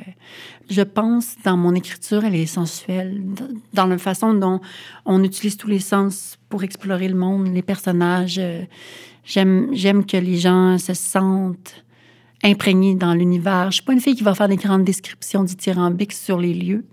Je 0.70 0.82
pense, 0.82 1.36
dans 1.46 1.56
mon 1.58 1.74
écriture, 1.76 2.26
elle 2.26 2.36
est 2.36 2.46
sensuelle, 2.46 3.22
dans 3.74 3.86
la 3.86 3.98
façon 3.98 4.34
dont 4.34 4.60
on 5.06 5.24
utilise 5.24 5.56
tous 5.56 5.70
les 5.70 5.80
sens 5.80 6.38
pour 6.50 6.64
explorer 6.64 7.08
le 7.08 7.16
monde, 7.16 7.54
les 7.54 7.62
personnages. 7.62 8.42
J'aime, 9.24 9.70
j'aime 9.72 10.06
que 10.06 10.18
les 10.18 10.38
gens 10.38 10.78
se 10.78 10.94
sentent 10.94 11.84
imprégnés 12.44 12.96
dans 12.96 13.14
l'univers. 13.14 13.72
Je 13.72 13.76
suis 13.76 13.84
pas 13.84 13.94
une 13.94 14.02
fille 14.02 14.16
qui 14.16 14.24
va 14.24 14.34
faire 14.34 14.48
des 14.48 14.56
grandes 14.56 14.84
descriptions 14.84 15.44
dithyrambiques 15.44 16.14
sur 16.14 16.40
les 16.40 16.54
lieux. 16.54 16.86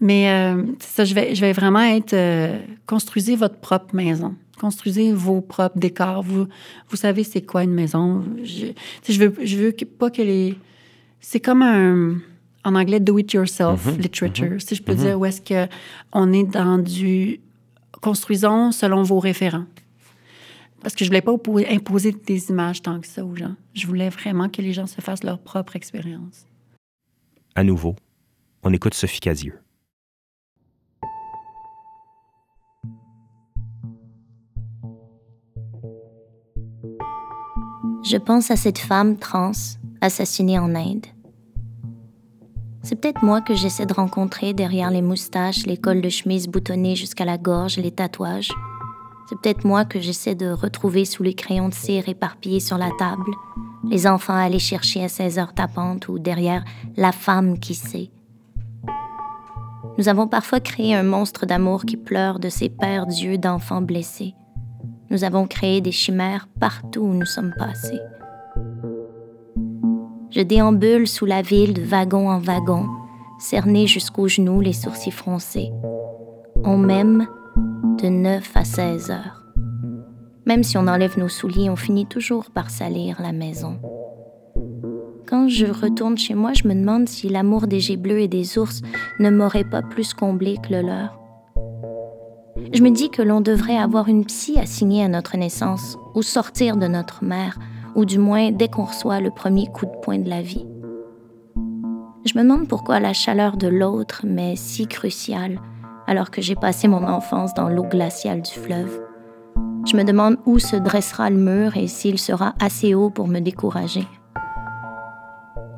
Mais 0.00 0.28
euh, 0.28 0.64
ça, 0.80 1.04
je 1.04 1.14
vais, 1.14 1.52
vraiment 1.52 1.80
être... 1.80 2.12
Euh, 2.12 2.58
construisez 2.86 3.36
votre 3.36 3.56
propre 3.56 3.94
maison. 3.94 4.34
Construisez 4.60 5.12
vos 5.12 5.40
propres 5.40 5.78
décors. 5.78 6.22
Vous, 6.22 6.46
vous 6.88 6.96
savez 6.96 7.24
c'est 7.24 7.42
quoi 7.42 7.64
une 7.64 7.74
maison. 7.74 8.24
Je, 8.42 8.66
je 9.08 9.18
veux, 9.18 9.34
je 9.44 9.56
veux 9.56 9.72
pas 9.72 10.10
que 10.10 10.22
les... 10.22 10.56
C'est 11.20 11.40
comme 11.40 11.62
un... 11.62 12.18
En 12.64 12.74
anglais, 12.76 12.98
do-it-yourself 12.98 13.86
mm-hmm. 13.86 14.00
literature. 14.00 14.52
Mm-hmm. 14.52 14.66
Si 14.66 14.74
je 14.74 14.82
peux 14.82 14.94
mm-hmm. 14.94 14.96
dire 14.96 15.20
où 15.20 15.24
est-ce 15.24 15.40
qu'on 15.40 16.32
est 16.32 16.44
dans 16.44 16.78
du... 16.78 17.40
Construisons 18.00 18.70
selon 18.72 19.02
vos 19.02 19.18
référents. 19.18 19.64
Parce 20.82 20.94
que 20.94 21.04
je 21.04 21.10
voulais 21.10 21.22
pas 21.22 21.32
imposer 21.70 22.12
des 22.12 22.50
images 22.50 22.82
tant 22.82 23.00
que 23.00 23.06
ça 23.06 23.24
aux 23.24 23.34
gens. 23.34 23.54
Je 23.72 23.86
voulais 23.86 24.10
vraiment 24.10 24.50
que 24.50 24.60
les 24.60 24.74
gens 24.74 24.86
se 24.86 25.00
fassent 25.00 25.24
leur 25.24 25.38
propre 25.38 25.76
expérience. 25.76 26.44
À 27.54 27.64
nouveau, 27.64 27.96
on 28.62 28.72
écoute 28.72 28.92
Sophie 28.92 29.20
Casieux. 29.20 29.58
Je 38.04 38.18
pense 38.18 38.50
à 38.50 38.56
cette 38.56 38.78
femme 38.78 39.16
trans 39.16 39.52
assassinée 40.02 40.58
en 40.58 40.74
Inde. 40.74 41.06
C'est 42.82 42.96
peut-être 42.96 43.24
moi 43.24 43.40
que 43.40 43.54
j'essaie 43.54 43.86
de 43.86 43.94
rencontrer 43.94 44.52
derrière 44.52 44.90
les 44.90 45.00
moustaches, 45.00 45.64
les 45.64 45.78
cols 45.78 46.02
de 46.02 46.10
chemise 46.10 46.46
boutonnés 46.46 46.96
jusqu'à 46.96 47.24
la 47.24 47.38
gorge, 47.38 47.78
les 47.78 47.92
tatouages. 47.92 48.52
C'est 49.26 49.40
peut-être 49.40 49.64
moi 49.64 49.86
que 49.86 50.00
j'essaie 50.00 50.34
de 50.34 50.50
retrouver 50.50 51.06
sous 51.06 51.22
les 51.22 51.32
crayons 51.32 51.70
de 51.70 51.74
cire 51.74 52.06
éparpillés 52.06 52.60
sur 52.60 52.76
la 52.76 52.90
table, 52.98 53.30
les 53.88 54.06
enfants 54.06 54.34
à 54.34 54.42
aller 54.42 54.58
chercher 54.58 55.02
à 55.02 55.08
16 55.08 55.38
heures 55.38 55.54
tapantes 55.54 56.08
ou 56.08 56.18
derrière 56.18 56.62
la 56.98 57.10
femme 57.10 57.58
qui 57.58 57.74
sait. 57.74 58.10
Nous 59.96 60.10
avons 60.10 60.28
parfois 60.28 60.60
créé 60.60 60.94
un 60.94 61.04
monstre 61.04 61.46
d'amour 61.46 61.86
qui 61.86 61.96
pleure 61.96 62.38
de 62.38 62.50
ses 62.50 62.68
pères 62.68 63.06
d'yeux 63.06 63.38
d'enfants 63.38 63.80
blessés. 63.80 64.34
Nous 65.10 65.24
avons 65.24 65.46
créé 65.46 65.80
des 65.80 65.92
chimères 65.92 66.48
partout 66.58 67.00
où 67.00 67.14
nous 67.14 67.26
sommes 67.26 67.54
passés. 67.58 68.00
Je 70.30 70.40
déambule 70.40 71.06
sous 71.06 71.26
la 71.26 71.42
ville 71.42 71.74
de 71.74 71.82
wagon 71.82 72.28
en 72.28 72.38
wagon, 72.38 72.86
cerné 73.38 73.86
jusqu'aux 73.86 74.28
genoux, 74.28 74.60
les 74.60 74.72
sourcils 74.72 75.12
froncés. 75.12 75.70
On 76.64 76.76
m'aime 76.76 77.26
de 78.02 78.08
9 78.08 78.50
à 78.56 78.64
16 78.64 79.10
heures. 79.10 79.44
Même 80.46 80.62
si 80.62 80.76
on 80.76 80.88
enlève 80.88 81.18
nos 81.18 81.28
souliers, 81.28 81.70
on 81.70 81.76
finit 81.76 82.06
toujours 82.06 82.50
par 82.50 82.70
salir 82.70 83.22
la 83.22 83.32
maison. 83.32 83.78
Quand 85.26 85.48
je 85.48 85.66
retourne 85.66 86.18
chez 86.18 86.34
moi, 86.34 86.52
je 86.52 86.68
me 86.68 86.74
demande 86.74 87.08
si 87.08 87.28
l'amour 87.28 87.66
des 87.66 87.96
bleus 87.96 88.20
et 88.20 88.28
des 88.28 88.58
ours 88.58 88.82
ne 89.20 89.30
m'aurait 89.30 89.64
pas 89.64 89.82
plus 89.82 90.12
comblé 90.12 90.56
que 90.62 90.72
le 90.72 90.82
leur. 90.82 91.23
Je 92.74 92.82
me 92.82 92.90
dis 92.90 93.08
que 93.08 93.22
l'on 93.22 93.40
devrait 93.40 93.76
avoir 93.76 94.08
une 94.08 94.24
psy 94.24 94.58
assignée 94.58 95.04
à 95.04 95.08
notre 95.08 95.36
naissance, 95.36 95.96
ou 96.16 96.22
sortir 96.22 96.76
de 96.76 96.88
notre 96.88 97.22
mère, 97.22 97.56
ou 97.94 98.04
du 98.04 98.18
moins 98.18 98.50
dès 98.50 98.66
qu'on 98.66 98.82
reçoit 98.82 99.20
le 99.20 99.30
premier 99.30 99.68
coup 99.68 99.86
de 99.86 99.96
poing 100.02 100.18
de 100.18 100.28
la 100.28 100.42
vie. 100.42 100.66
Je 102.24 102.36
me 102.36 102.42
demande 102.42 102.66
pourquoi 102.66 102.98
la 102.98 103.12
chaleur 103.12 103.56
de 103.56 103.68
l'autre 103.68 104.26
m'est 104.26 104.56
si 104.56 104.88
cruciale, 104.88 105.60
alors 106.08 106.32
que 106.32 106.42
j'ai 106.42 106.56
passé 106.56 106.88
mon 106.88 107.04
enfance 107.04 107.54
dans 107.54 107.68
l'eau 107.68 107.84
glaciale 107.84 108.42
du 108.42 108.50
fleuve. 108.50 109.00
Je 109.86 109.96
me 109.96 110.02
demande 110.02 110.38
où 110.44 110.58
se 110.58 110.74
dressera 110.74 111.30
le 111.30 111.36
mur 111.36 111.76
et 111.76 111.86
s'il 111.86 112.18
sera 112.18 112.54
assez 112.60 112.92
haut 112.92 113.10
pour 113.10 113.28
me 113.28 113.38
décourager. 113.38 114.08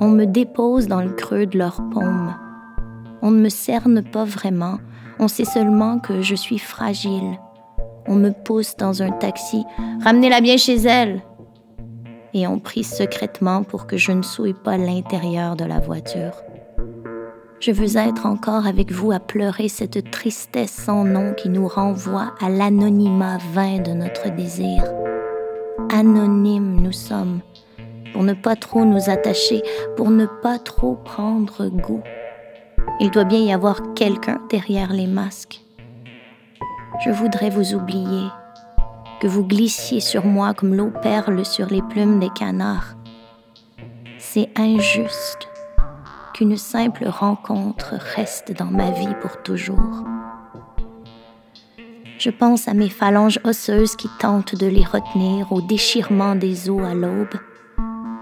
On 0.00 0.08
me 0.08 0.24
dépose 0.24 0.86
dans 0.86 1.02
le 1.02 1.12
creux 1.12 1.44
de 1.44 1.58
leurs 1.58 1.86
paumes. 1.90 2.34
On 3.20 3.30
ne 3.30 3.40
me 3.42 3.50
cerne 3.50 4.02
pas 4.02 4.24
vraiment, 4.24 4.78
on 5.18 5.28
sait 5.28 5.44
seulement 5.44 5.98
que 5.98 6.22
je 6.22 6.34
suis 6.34 6.58
fragile. 6.58 7.38
On 8.06 8.14
me 8.14 8.30
pousse 8.30 8.76
dans 8.76 9.02
un 9.02 9.10
taxi. 9.10 9.64
Ramenez-la 10.04 10.40
bien 10.40 10.56
chez 10.56 10.76
elle. 10.76 11.22
Et 12.34 12.46
on 12.46 12.58
prie 12.58 12.84
secrètement 12.84 13.62
pour 13.62 13.86
que 13.86 13.96
je 13.96 14.12
ne 14.12 14.22
souille 14.22 14.54
pas 14.54 14.76
l'intérieur 14.76 15.56
de 15.56 15.64
la 15.64 15.80
voiture. 15.80 16.32
Je 17.58 17.72
veux 17.72 17.96
être 17.96 18.26
encore 18.26 18.66
avec 18.66 18.92
vous 18.92 19.12
à 19.12 19.18
pleurer 19.18 19.68
cette 19.68 20.10
tristesse 20.10 20.72
sans 20.72 21.04
nom 21.04 21.32
qui 21.32 21.48
nous 21.48 21.66
renvoie 21.66 22.34
à 22.40 22.50
l'anonymat 22.50 23.38
vain 23.54 23.78
de 23.78 23.92
notre 23.92 24.28
désir. 24.34 24.84
Anonymes 25.90 26.78
nous 26.80 26.92
sommes, 26.92 27.40
pour 28.12 28.24
ne 28.24 28.34
pas 28.34 28.56
trop 28.56 28.84
nous 28.84 29.08
attacher, 29.08 29.62
pour 29.96 30.10
ne 30.10 30.26
pas 30.26 30.58
trop 30.58 30.96
prendre 30.96 31.68
goût. 31.68 32.02
Il 33.00 33.10
doit 33.10 33.24
bien 33.24 33.40
y 33.40 33.52
avoir 33.52 33.94
quelqu'un 33.94 34.40
derrière 34.48 34.92
les 34.92 35.06
masques. 35.06 35.60
Je 37.04 37.10
voudrais 37.10 37.50
vous 37.50 37.74
oublier, 37.74 38.28
que 39.20 39.26
vous 39.26 39.44
glissiez 39.44 40.00
sur 40.00 40.24
moi 40.24 40.54
comme 40.54 40.74
l'eau 40.74 40.92
perle 41.02 41.44
sur 41.44 41.66
les 41.66 41.82
plumes 41.82 42.20
des 42.20 42.30
canards. 42.30 42.94
C'est 44.18 44.50
injuste 44.56 45.48
qu'une 46.34 46.56
simple 46.56 47.06
rencontre 47.06 47.94
reste 48.16 48.52
dans 48.52 48.70
ma 48.70 48.90
vie 48.90 49.14
pour 49.20 49.42
toujours. 49.42 50.04
Je 52.18 52.30
pense 52.30 52.66
à 52.66 52.74
mes 52.74 52.88
phalanges 52.88 53.40
osseuses 53.44 53.94
qui 53.96 54.08
tentent 54.18 54.54
de 54.54 54.66
les 54.66 54.84
retenir 54.84 55.52
au 55.52 55.60
déchirement 55.60 56.34
des 56.34 56.70
eaux 56.70 56.82
à 56.82 56.94
l'aube 56.94 57.38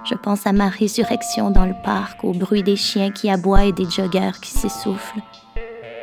je 0.05 0.15
pense 0.15 0.47
à 0.47 0.53
ma 0.53 0.69
résurrection 0.69 1.51
dans 1.51 1.65
le 1.65 1.75
parc, 1.83 2.25
au 2.25 2.33
bruit 2.33 2.63
des 2.63 2.77
chiens 2.77 3.11
qui 3.11 3.31
aboient 3.31 3.65
et 3.65 3.73
des 3.73 3.89
joggeurs 3.89 4.39
qui 4.41 4.51
s'essoufflent, 4.51 5.23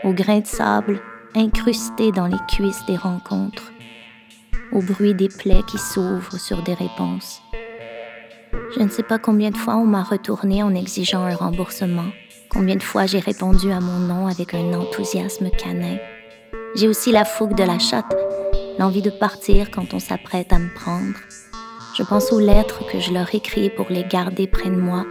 au 0.03 0.13
grain 0.13 0.39
de 0.39 0.47
sable 0.47 1.01
incrusté 1.35 2.11
dans 2.11 2.27
les 2.27 2.39
cuisses 2.47 2.85
des 2.87 2.97
rencontres, 2.97 3.71
au 4.71 4.81
bruit 4.81 5.13
des 5.13 5.29
plaies 5.29 5.63
qui 5.67 5.77
s'ouvrent 5.77 6.39
sur 6.39 6.63
des 6.63 6.73
réponses. 6.73 7.41
Je 8.75 8.81
ne 8.81 8.89
sais 8.89 9.03
pas 9.03 9.19
combien 9.19 9.51
de 9.51 9.57
fois 9.57 9.77
on 9.77 9.85
m'a 9.85 10.03
retourné 10.03 10.63
en 10.63 10.73
exigeant 10.73 11.23
un 11.23 11.35
remboursement, 11.35 12.09
combien 12.49 12.75
de 12.75 12.83
fois 12.83 13.05
j'ai 13.05 13.19
répondu 13.19 13.71
à 13.71 13.79
mon 13.79 13.99
nom 13.99 14.27
avec 14.27 14.53
un 14.53 14.73
enthousiasme 14.73 15.49
canin. 15.51 15.97
J'ai 16.75 16.87
aussi 16.87 17.11
la 17.11 17.25
fougue 17.25 17.55
de 17.55 17.63
la 17.63 17.79
chatte, 17.79 18.15
l'envie 18.79 19.01
de 19.01 19.09
partir 19.09 19.71
quand 19.71 19.93
on 19.93 19.99
s'apprête 19.99 20.51
à 20.51 20.59
me 20.59 20.73
prendre, 20.73 21.17
je 21.93 22.03
pense 22.03 22.31
aux 22.31 22.39
lettres 22.39 22.85
que 22.87 22.99
je 22.99 23.11
leur 23.11 23.33
écris 23.35 23.69
pour 23.69 23.87
les 23.89 24.03
garder 24.03 24.47
près 24.47 24.69
de 24.69 24.75
moi, 24.75 25.05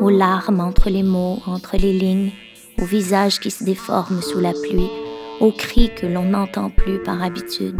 aux 0.00 0.08
larmes 0.08 0.60
entre 0.60 0.88
les 0.88 1.02
mots, 1.02 1.38
entre 1.46 1.76
les 1.76 1.92
lignes, 1.92 2.32
aux 2.80 2.86
visages 2.86 3.38
qui 3.38 3.50
se 3.50 3.64
déforment 3.64 4.22
sous 4.22 4.40
la 4.40 4.52
pluie, 4.52 4.90
aux 5.40 5.52
cris 5.52 5.90
que 5.94 6.06
l'on 6.06 6.24
n'entend 6.24 6.70
plus 6.70 7.02
par 7.02 7.22
habitude. 7.22 7.78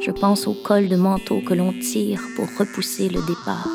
Je 0.00 0.10
pense 0.10 0.46
au 0.46 0.54
col 0.54 0.88
de 0.88 0.96
manteau 0.96 1.40
que 1.40 1.54
l'on 1.54 1.72
tire 1.72 2.20
pour 2.36 2.46
repousser 2.58 3.08
le 3.08 3.20
départ. 3.26 3.68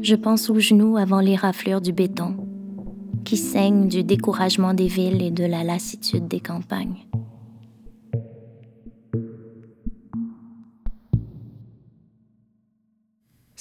Je 0.00 0.14
pense 0.14 0.50
aux 0.50 0.58
genoux 0.58 0.96
avant 0.96 1.20
les 1.20 1.36
raflures 1.36 1.80
du 1.80 1.92
béton, 1.92 2.36
qui 3.24 3.36
saignent 3.36 3.88
du 3.88 4.02
découragement 4.02 4.74
des 4.74 4.88
villes 4.88 5.22
et 5.22 5.30
de 5.30 5.44
la 5.44 5.62
lassitude 5.62 6.28
des 6.28 6.40
campagnes. 6.40 7.06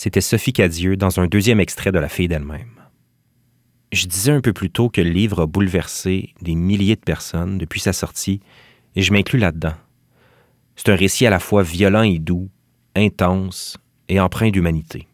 C'était 0.04 0.20
Sophie 0.20 0.52
Cadieux 0.52 0.98
dans 0.98 1.22
un 1.22 1.28
deuxième 1.28 1.62
extrait 1.62 1.94
de 1.94 1.98
La 1.98 2.10
fille 2.10 2.28
d'elle-même. 2.28 2.82
Je 3.94 4.06
disais 4.06 4.34
un 4.34 4.42
peu 4.42 4.52
plus 4.52 4.70
tôt 4.70 4.90
que 4.90 5.00
le 5.00 5.10
livre 5.10 5.44
a 5.44 5.48
bouleversé 5.48 6.34
des 6.42 6.56
milliers 6.56 6.98
de 6.98 7.02
personnes 7.02 7.58
depuis 7.58 7.80
sa 7.80 7.94
sortie, 7.94 8.42
et 8.98 9.02
je 9.02 9.14
m'inclus 9.14 9.40
là-dedans. 9.40 9.76
C'est 10.76 10.90
un 10.90 10.98
récit 10.98 11.26
à 11.26 11.30
la 11.30 11.40
fois 11.40 11.64
violent 11.64 12.02
et 12.02 12.20
doux, 12.20 12.50
intense 12.98 13.78
et 14.10 14.20
empreint 14.20 14.50
d'humanité. 14.50 15.08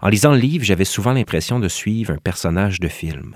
En 0.00 0.08
lisant 0.08 0.30
le 0.30 0.38
livre, 0.38 0.64
j'avais 0.64 0.84
souvent 0.84 1.12
l'impression 1.12 1.58
de 1.58 1.66
suivre 1.66 2.12
un 2.12 2.18
personnage 2.18 2.78
de 2.78 2.86
film. 2.86 3.34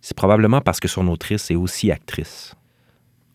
C'est 0.00 0.16
probablement 0.16 0.60
parce 0.60 0.80
que 0.80 0.88
son 0.88 1.06
autrice 1.06 1.52
est 1.52 1.54
aussi 1.54 1.92
actrice. 1.92 2.56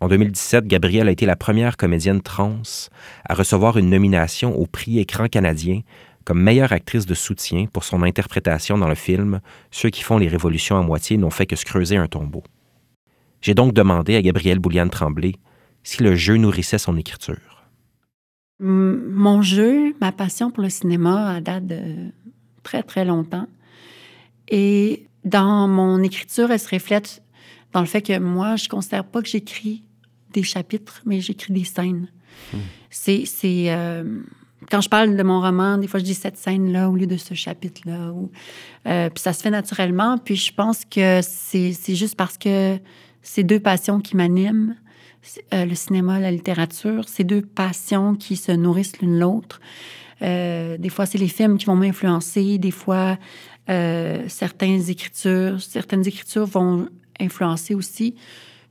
En 0.02 0.10
2017, 0.10 0.66
Gabrielle 0.66 1.08
a 1.08 1.12
été 1.12 1.26
la 1.26 1.38
première 1.38 1.78
comédienne 1.78 2.22
trans 2.22 2.62
à 3.28 3.34
recevoir 3.34 3.78
une 3.78 3.90
nomination 3.90 4.58
au 4.58 4.66
prix 4.66 5.00
Écran 5.00 5.28
canadien 5.28 5.84
comme 6.30 6.44
meilleure 6.44 6.74
actrice 6.74 7.08
de 7.08 7.16
soutien 7.16 7.66
pour 7.66 7.84
son 7.84 8.04
interprétation 8.04 8.78
dans 8.78 8.88
le 8.88 8.94
film 8.94 9.40
Ceux 9.72 9.90
qui 9.90 10.04
font 10.04 10.20
les 10.20 10.28
révolutions 10.28 10.78
à 10.78 10.84
moitié 10.84 11.18
n'ont 11.18 11.32
fait 11.32 11.48
que 11.48 11.56
se 11.56 11.66
creuser 11.66 11.98
un 11.98 12.08
tombeau. 12.08 12.44
J'ai 13.42 13.56
donc 13.56 13.74
demandé 13.74 14.16
à 14.16 14.22
Gabrielle 14.22 14.60
Bouliane 14.60 14.92
Tremblay 14.92 15.34
si 15.82 16.04
le 16.04 16.14
jeu 16.14 16.38
nourrissait 16.38 16.78
son 16.78 16.98
écriture. 16.98 17.66
Mon 18.60 19.42
jeu, 19.42 19.96
ma 20.02 20.12
passion 20.12 20.52
pour 20.52 20.62
le 20.62 20.70
cinéma, 20.70 21.38
a 21.38 21.42
date 21.42 21.66
de 21.66 22.12
très, 22.62 22.84
très 22.84 23.06
longtemps. 23.06 23.48
Et 24.50 25.08
dans 25.26 25.68
mon 25.68 26.04
écriture, 26.04 26.52
elle 26.52 26.60
se 26.60 26.70
reflète 26.70 27.24
dans 27.74 27.80
le 27.80 27.88
fait 27.88 28.04
que 28.04 28.20
moi, 28.20 28.56
je 28.56 28.66
ne 28.66 28.70
considère 28.70 29.04
pas 29.04 29.24
que 29.24 29.30
j'écris 29.30 29.84
des 30.32 30.44
chapitres, 30.44 31.02
mais 31.08 31.22
j'écris 31.22 31.54
des 31.54 31.64
scènes. 31.64 32.08
Hmm. 32.54 32.58
C'est. 32.92 33.26
Euh, 33.72 34.22
quand 34.70 34.82
je 34.82 34.90
parle 34.90 35.16
de 35.16 35.24
mon 35.24 35.42
roman, 35.42 35.78
des 35.78 35.88
fois, 35.88 36.00
je 36.00 36.06
dis 36.06 36.14
cette 36.14 36.38
scène-là 36.38 36.90
au 36.90 36.96
lieu 36.96 37.08
de 37.08 37.18
ce 37.18 37.34
chapitre-là. 37.34 38.14
Euh, 38.88 39.10
puis 39.10 39.22
ça 39.22 39.34
se 39.34 39.42
fait 39.42 39.50
naturellement. 39.50 40.18
Puis 40.18 40.36
je 40.36 40.54
pense 40.54 40.86
que 40.86 41.22
c'est 41.22 41.96
juste 41.96 42.16
parce 42.16 42.38
que 42.38 42.78
c'est 43.22 43.44
deux 43.44 43.60
passions 43.60 44.00
qui 44.00 44.16
m'animent, 44.16 44.76
euh, 45.54 45.66
le 45.66 45.76
cinéma, 45.76 46.20
la 46.20 46.32
littérature, 46.32 47.06
c'est 47.08 47.24
deux 47.26 47.42
passions 47.42 48.16
qui 48.16 48.36
se 48.38 48.52
nourrissent 48.52 49.00
l'une 49.02 49.20
l'autre. 49.20 49.60
des 50.22 50.90
fois, 50.90 51.06
c'est 51.06 51.18
les 51.18 51.28
films 51.28 51.58
qui 51.58 51.66
vont 51.66 51.76
m'influencer. 51.76 52.58
Des 52.58 52.72
fois, 52.72 53.18
certaines 53.68 54.90
écritures, 54.90 55.62
certaines 55.62 56.08
écritures 56.08 56.46
vont 56.46 56.88
influencer 57.20 57.76
aussi. 57.76 58.16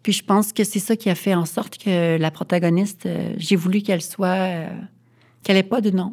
Puis 0.03 0.13
je 0.13 0.25
pense 0.25 0.53
que 0.53 0.65
c'est 0.65 0.79
ça 0.79 0.97
qui 0.97 1.11
a 1.11 1.15
fait 1.15 1.35
en 1.35 1.45
sorte 1.45 1.79
que 1.79 2.17
la 2.17 2.31
protagoniste, 2.31 3.07
euh, 3.07 3.35
j'ai 3.37 3.57
voulu 3.57 3.83
qu'elle 3.83 4.03
soit, 4.03 4.27
euh, 4.29 4.69
qu'elle 5.49 5.57
n'ait 5.57 5.63
pas 5.63 5.81
de 5.81 5.89
nom 5.89 6.13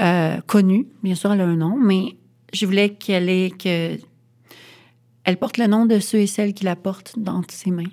euh, 0.00 0.40
connu. 0.46 0.86
Bien 1.02 1.14
sûr, 1.14 1.30
elle 1.34 1.42
a 1.42 1.44
un 1.44 1.56
nom, 1.56 1.76
mais 1.76 2.16
je 2.54 2.64
voulais 2.64 2.94
qu'elle 2.94 3.28
ait, 3.28 3.50
que 3.50 3.98
elle 5.24 5.36
porte 5.36 5.58
le 5.58 5.66
nom 5.66 5.84
de 5.84 5.98
ceux 5.98 6.20
et 6.20 6.26
celles 6.26 6.54
qui 6.54 6.64
la 6.64 6.74
portent 6.74 7.18
dans 7.18 7.42
ses 7.50 7.70
mains. 7.70 7.92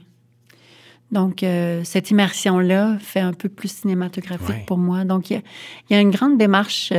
Donc, 1.11 1.43
cette 1.83 2.11
immersion-là 2.11 2.97
fait 2.99 3.19
un 3.19 3.33
peu 3.33 3.49
plus 3.49 3.69
cinématographique 3.81 4.65
pour 4.65 4.77
moi. 4.77 5.03
Donc, 5.03 5.29
il 5.29 5.41
y, 5.89 5.93
a 5.93 5.99
une 5.99 6.11
grande 6.11 6.37
démarche 6.37 6.93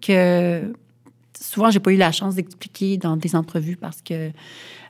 que 0.00 0.72
souvent, 1.38 1.70
j'ai 1.70 1.80
pas 1.80 1.90
eu 1.90 1.96
la 1.96 2.12
chance 2.12 2.36
d'expliquer 2.36 2.96
dans 2.98 3.16
des 3.16 3.34
entrevues 3.34 3.76
parce 3.76 4.02
que 4.02 4.30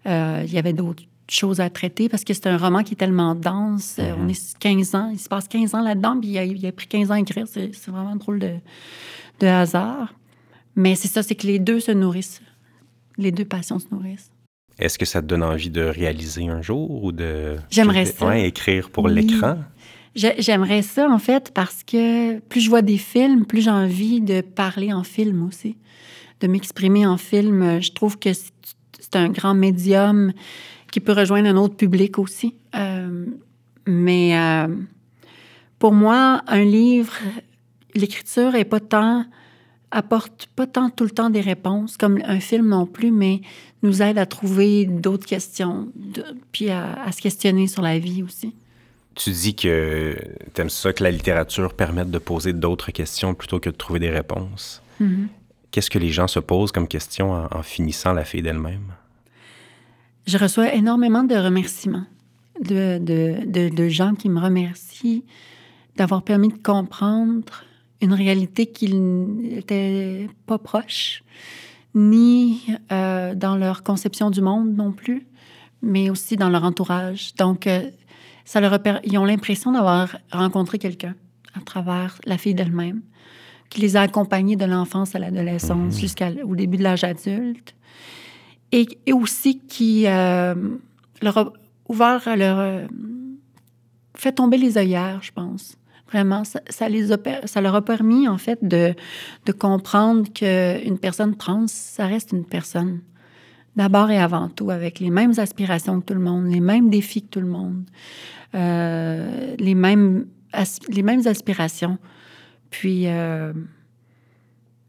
il 0.05 0.53
y 0.53 0.59
avait 0.59 0.73
d'autres 0.75 1.05
choses 1.35 1.61
à 1.61 1.71
traiter 1.71 2.09
parce 2.09 2.25
que 2.25 2.35
c'est 2.35 2.47
un 2.47 2.57
roman 2.57 2.83
qui 2.83 2.95
est 2.95 2.97
tellement 2.97 3.35
dense. 3.35 3.97
Euh, 3.99 4.15
on 4.17 4.25
mhm. 4.25 4.31
est 4.31 4.59
15 4.59 4.95
ans, 4.95 5.11
il 5.13 5.19
se 5.19 5.29
passe 5.29 5.49
15 5.49 5.75
ans 5.75 5.83
là-dedans, 5.83 6.19
puis 6.21 6.31
il 6.31 6.67
a, 6.67 6.73
pris 6.73 6.87
15 6.87 7.11
ans 7.11 7.15
à 7.15 7.21
écrire. 7.21 7.47
C'est, 7.49 7.71
vraiment 7.89 8.17
drôle 8.17 8.39
de, 8.39 8.55
de 9.41 9.47
hasard. 9.47 10.15
Mais 10.77 10.95
c'est 10.95 11.09
ça, 11.09 11.23
c'est 11.23 11.35
que 11.35 11.47
les 11.47 11.59
deux 11.59 11.81
se 11.81 11.93
nourrissent. 11.93 12.43
Les 13.17 13.31
deux 13.31 13.45
passions 13.45 13.79
se 13.79 13.87
nourrissent. 13.91 14.31
Est-ce 14.79 14.99
que 14.99 15.05
ça 15.05 15.23
te 15.23 15.27
donne 15.27 15.45
envie 15.45 15.71
de 15.71 15.83
réaliser 15.83 16.49
un 16.49 16.61
jour 16.61 17.05
ou 17.05 17.13
de... 17.13 17.57
J'aimerais 17.71 18.07
ça. 18.07 18.37
écrire 18.39 18.91
pour 18.91 19.09
l'écran? 19.09 19.59
J'aimerais 20.17 20.83
ça, 20.83 21.09
en 21.09 21.19
fait, 21.19 21.53
parce 21.53 21.83
que 21.85 22.39
plus 22.41 22.61
je 22.61 22.71
vois 22.71 22.83
des 22.83 22.99
films, 22.99 23.47
plus 23.47 23.63
j'ai 23.63 23.71
envie 23.71 24.21
de 24.21 24.41
parler 24.41 24.93
en 24.93 25.05
film 25.05 25.45
aussi, 25.47 25.77
de 26.41 26.47
m'exprimer 26.47 27.07
en 27.07 27.17
film. 27.17 27.81
Je 27.81 27.93
trouve 27.93 28.19
que 28.19 28.31
c'est 28.33 29.17
un 29.17 29.29
grand 29.29 29.55
médium 29.55 30.33
qui 30.95 31.01
peut 31.01 31.13
rejoindre 31.13 31.49
un 31.49 31.57
autre 31.57 31.75
public 31.75 32.21
aussi. 32.21 32.55
Euh, 32.77 33.27
mais 33.85 34.39
euh, 34.39 34.69
pour 35.81 35.93
moi, 35.93 36.43
un 36.47 36.63
livre, 36.63 37.15
l'écriture 37.97 38.55
est 38.55 38.65
pas 38.65 38.79
tant 38.79 39.25
apporte 39.91 40.49
pas 40.55 40.69
tant 40.69 40.91
tout 40.91 41.03
le 41.03 41.11
temps 41.11 41.31
des 41.31 41.41
réponses 41.41 41.97
comme 41.97 42.21
un 42.25 42.39
film 42.39 42.69
non 42.69 42.87
plus, 42.87 43.11
mais 43.11 43.41
nous 43.83 44.03
aide 44.03 44.19
à 44.19 44.27
trouver 44.27 44.85
d'autres 44.85 45.27
questions, 45.27 45.89
puis 46.53 46.71
à, 46.71 47.11
se 47.11 47.21
questionner 47.21 47.67
sur 47.67 47.83
la 47.83 47.99
vie 47.99 48.23
aussi. 48.23 48.55
Tu 49.17 49.31
dis 49.31 49.57
que 49.57 50.17
tu 50.55 50.61
aimes 50.61 50.71
ça 50.71 50.93
que 50.93 51.03
la 51.03 51.11
littérature 51.11 51.75
permette 51.75 52.13
de 52.13 52.19
poser 52.19 52.53
d'autres 52.53 52.93
questions 52.93 53.35
plutôt 53.35 53.59
que 53.59 53.71
de 53.71 53.75
trouver 53.75 53.99
des 53.99 54.11
réponses. 54.11 54.81
Mm-hmm. 55.03 55.27
Qu'est-ce 55.73 55.91
que 55.91 55.99
les 55.99 56.11
gens 56.11 56.29
se 56.29 56.39
posent 56.39 56.71
comme 56.71 56.87
question 56.87 57.33
en, 57.33 57.49
en 57.51 57.63
finissant 57.65 58.13
la 58.13 58.25
fille 58.25 58.43
d'elle-même? 58.43 58.95
Je 60.27 60.39
reçois 60.39 60.75
énormément 60.75 61.25
de 61.25 61.35
remerciements 61.35 62.07
de, 62.61 62.99
de, 62.99 63.69
de, 63.69 63.89
gens 63.89 64.15
qui 64.15 64.29
me 64.29 64.41
remercient 64.41 65.25
d'avoir 65.97 66.23
permis 66.23 66.49
de 66.49 66.59
comprendre 66.59 67.65
une 68.01 68.13
réalité 68.13 68.67
qui 68.67 68.95
n'était 68.95 70.29
pas 70.47 70.59
proche, 70.59 71.23
ni 71.95 72.63
euh, 72.93 73.35
dans 73.35 73.57
leur 73.57 73.83
conception 73.83 74.31
du 74.31 74.41
monde 74.41 74.75
non 74.75 74.93
plus, 74.93 75.27
mais 75.83 76.11
aussi 76.11 76.37
dans 76.37 76.49
leur 76.49 76.65
entourage. 76.65 77.35
Donc, 77.37 77.67
euh, 77.67 77.91
ça 78.45 78.61
leur 78.61 78.79
ils 79.05 79.17
ont 79.19 79.25
l'impression 79.25 79.73
d'avoir 79.73 80.17
rencontré 80.33 80.79
quelqu'un 80.79 81.15
à 81.55 81.61
travers 81.61 82.19
la 82.27 82.37
fille 82.37 82.55
d'elle-même, 82.55 83.01
qui 83.71 83.81
les 83.81 83.97
a 83.97 84.03
accompagnés 84.03 84.57
de 84.57 84.65
l'enfance 84.65 85.15
à 85.15 85.19
l'adolescence 85.19 85.95
mmh. 85.95 85.99
jusqu'au 85.99 86.55
début 86.55 86.77
de 86.77 86.83
l'âge 86.83 87.05
adulte 87.05 87.75
et, 88.75 89.13
aussi 89.13 89.61
qui 89.61 90.07
euh, 90.07 90.55
leur 91.23 91.39
a 91.39 91.53
ouvert, 91.89 92.23
leur 92.37 92.59
euh, 92.59 92.87
fait 94.17 94.33
tomber 94.33 94.57
les 94.57 94.77
œillères, 94.77 95.21
je 95.23 95.33
pense. 95.33 95.77
Vraiment, 96.09 96.43
ça, 96.45 96.89
les 96.89 97.09
ça 97.45 97.61
leur 97.61 97.75
a 97.75 97.83
permis, 97.83 98.29
en 98.29 98.39
fait, 98.39 98.59
de, 98.63 98.95
de 99.47 99.53
comprendre 99.53 100.33
qu'une 100.33 100.99
personne 100.99 101.37
trans, 101.37 101.67
ça 101.67 102.07
reste 102.07 102.33
une 102.33 102.45
personne. 102.45 103.01
D'abord 103.75 104.11
et 104.11 104.19
avant 104.19 104.49
tout, 104.49 104.71
avec 104.71 105.01
les 105.01 105.11
mêmes 105.11 105.33
aspirations 105.39 106.01
que 106.01 106.07
tout 106.07 106.15
le 106.15 106.21
monde, 106.21 106.47
les 106.47 106.61
mêmes 106.61 106.91
défis 106.91 107.23
que 107.23 107.29
tout 107.29 107.41
le 107.41 107.49
monde, 107.49 107.83
euh, 108.55 109.57
les, 109.59 109.75
mêmes, 109.75 110.27
les 110.89 111.03
mêmes 111.03 111.27
aspirations. 111.27 111.99
Puis, 112.71 113.07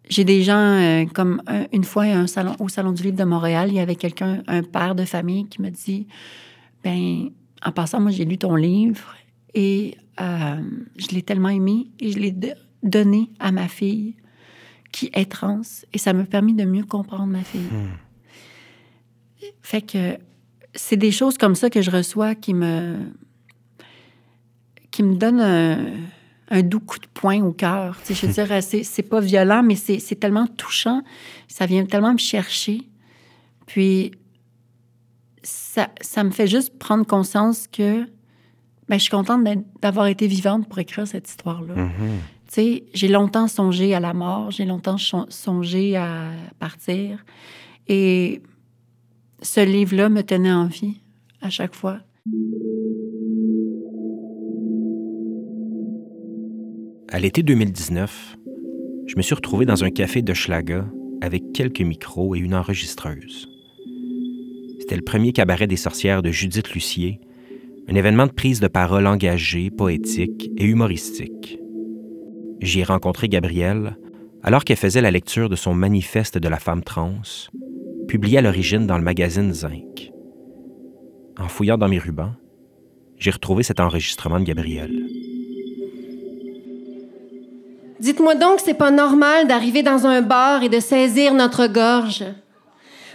j'ai 0.09 0.23
des 0.23 0.43
gens, 0.43 0.57
euh, 0.57 1.05
comme 1.05 1.41
une 1.71 1.83
fois 1.83 2.03
un 2.03 2.27
salon, 2.27 2.55
au 2.59 2.69
Salon 2.69 2.91
du 2.91 3.03
Livre 3.03 3.17
de 3.17 3.23
Montréal, 3.23 3.69
il 3.69 3.75
y 3.75 3.79
avait 3.79 3.95
quelqu'un, 3.95 4.43
un 4.47 4.63
père 4.63 4.95
de 4.95 5.05
famille, 5.05 5.47
qui 5.47 5.61
me 5.61 5.69
dit 5.69 6.07
ben 6.83 7.29
en 7.65 7.71
passant, 7.71 7.99
moi, 7.99 8.11
j'ai 8.11 8.25
lu 8.25 8.37
ton 8.37 8.55
livre 8.55 9.15
et 9.53 9.97
euh, 10.21 10.61
je 10.97 11.07
l'ai 11.09 11.23
tellement 11.23 11.49
aimé 11.49 11.87
et 11.99 12.11
je 12.11 12.19
l'ai 12.19 12.35
donné 12.83 13.31
à 13.39 13.51
ma 13.51 13.67
fille 13.67 14.15
qui 14.91 15.09
est 15.13 15.29
trans 15.29 15.61
et 15.91 15.97
ça 15.97 16.13
m'a 16.13 16.23
permis 16.23 16.53
de 16.53 16.63
mieux 16.63 16.85
comprendre 16.85 17.25
ma 17.25 17.43
fille. 17.43 17.61
Hmm. 17.61 19.47
Fait 19.61 19.81
que 19.81 20.17
c'est 20.75 20.95
des 20.95 21.11
choses 21.11 21.37
comme 21.37 21.55
ça 21.55 21.69
que 21.69 21.81
je 21.81 21.89
reçois 21.89 22.35
qui 22.35 22.53
me 22.53 22.97
qui 24.91 25.03
me 25.03 25.15
donnent 25.15 25.41
un 25.41 25.77
un 26.49 26.61
doux 26.61 26.79
coup 26.79 26.99
de 26.99 27.07
poing 27.07 27.43
au 27.43 27.51
cœur. 27.51 27.99
Je 28.07 28.25
veux 28.25 28.33
dire, 28.33 28.63
c'est 28.63 29.09
pas 29.09 29.19
violent, 29.19 29.63
mais 29.63 29.75
c'est 29.75 30.19
tellement 30.19 30.47
touchant. 30.47 31.01
Ça 31.47 31.65
vient 31.65 31.85
tellement 31.85 32.13
me 32.13 32.19
chercher. 32.19 32.81
Puis, 33.65 34.11
ça, 35.43 35.89
ça 36.01 36.23
me 36.23 36.31
fait 36.31 36.47
juste 36.47 36.77
prendre 36.77 37.05
conscience 37.05 37.67
que 37.67 38.05
ben, 38.87 38.97
je 38.97 39.03
suis 39.03 39.09
contente 39.09 39.43
d'avoir 39.81 40.07
été 40.07 40.27
vivante 40.27 40.67
pour 40.69 40.77
écrire 40.79 41.07
cette 41.07 41.27
histoire-là. 41.27 41.73
Mm-hmm. 41.75 42.83
J'ai 42.93 43.07
longtemps 43.07 43.47
songé 43.47 43.93
à 43.95 43.99
la 43.99 44.13
mort, 44.13 44.51
j'ai 44.51 44.65
longtemps 44.65 44.97
songé 44.97 45.97
à 45.97 46.31
partir. 46.59 47.25
Et 47.87 48.41
ce 49.41 49.59
livre-là 49.61 50.09
me 50.09 50.21
tenait 50.21 50.53
en 50.53 50.67
vie 50.67 51.01
à 51.41 51.49
chaque 51.49 51.75
fois. 51.75 51.99
À 57.15 57.19
l'été 57.19 57.43
2019, 57.43 58.35
je 59.07 59.15
me 59.15 59.21
suis 59.21 59.35
retrouvé 59.35 59.65
dans 59.65 59.85
un 59.85 59.89
café 59.89 60.21
de 60.21 60.33
Schlaga 60.33 60.85
avec 61.21 61.53
quelques 61.53 61.79
micros 61.79 62.35
et 62.35 62.39
une 62.39 62.53
enregistreuse. 62.53 63.49
C'était 64.81 64.97
le 64.97 65.01
premier 65.01 65.31
cabaret 65.31 65.65
des 65.65 65.77
sorcières 65.77 66.21
de 66.21 66.31
Judith 66.31 66.73
Lucier, 66.73 67.21
un 67.87 67.95
événement 67.95 68.27
de 68.27 68.33
prise 68.33 68.59
de 68.59 68.67
parole 68.67 69.07
engagé, 69.07 69.69
poétique 69.69 70.51
et 70.57 70.65
humoristique. 70.65 71.57
J'y 72.59 72.81
ai 72.81 72.83
rencontré 72.83 73.29
Gabrielle 73.29 73.95
Alors 74.43 74.65
qu'elle 74.65 74.75
faisait 74.75 74.99
la 74.99 75.09
lecture 75.09 75.47
de 75.47 75.55
son 75.55 75.73
manifeste 75.73 76.37
de 76.37 76.49
la 76.49 76.59
femme 76.59 76.83
trans, 76.83 77.21
publié 78.09 78.39
à 78.39 78.41
l'origine 78.41 78.87
dans 78.87 78.97
le 78.97 79.05
magazine 79.05 79.53
Zinc. 79.53 80.11
En 81.39 81.47
fouillant 81.47 81.77
dans 81.77 81.87
mes 81.87 81.97
rubans, 81.97 82.35
j'ai 83.17 83.31
retrouvé 83.31 83.63
cet 83.63 83.79
enregistrement 83.79 84.41
de 84.41 84.43
Gabriel. 84.43 85.04
Dites-moi 87.99 88.35
donc, 88.35 88.59
c'est 88.63 88.73
pas 88.73 88.91
normal 88.91 89.47
d'arriver 89.47 89.81
dans 89.81 90.05
un 90.05 90.21
bar 90.21 90.63
et 90.63 90.69
de 90.69 90.79
saisir 90.79 91.33
notre 91.33 91.67
gorge, 91.67 92.25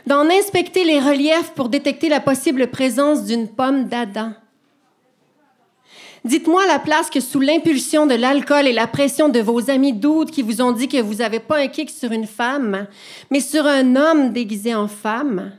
d'en 0.07 0.29
inspecter 0.31 0.85
les 0.85 0.99
reliefs 0.99 1.53
pour 1.55 1.69
détecter 1.69 2.09
la 2.09 2.21
possible 2.21 2.69
présence 2.69 3.25
d'une 3.25 3.49
pomme 3.49 3.85
d'Adam. 3.85 4.33
Dites-moi 6.25 6.67
la 6.67 6.79
place 6.79 7.09
que 7.09 7.21
sous 7.21 7.41
l'impulsion 7.41 8.07
de 8.07 8.15
l'alcool 8.15 8.67
et 8.67 8.73
la 8.73 8.87
pression 8.87 9.29
de 9.29 9.41
vos 9.41 9.71
amis 9.71 9.95
doutes 9.95 10.31
qui 10.31 10.43
vous 10.43 10.61
ont 10.61 10.73
dit 10.73 10.89
que 10.89 11.01
vous 11.01 11.17
n'avez 11.17 11.41
pas 11.41 11.59
un 11.59 11.69
kick 11.69 11.91
sur 11.91 12.13
une 12.13 12.27
femme, 12.27 12.87
mais 13.31 13.41
sur 13.41 13.67
un 13.67 13.97
homme 13.97 14.33
déguisé 14.33 14.75
en 14.75 14.89
femme, 14.89 15.53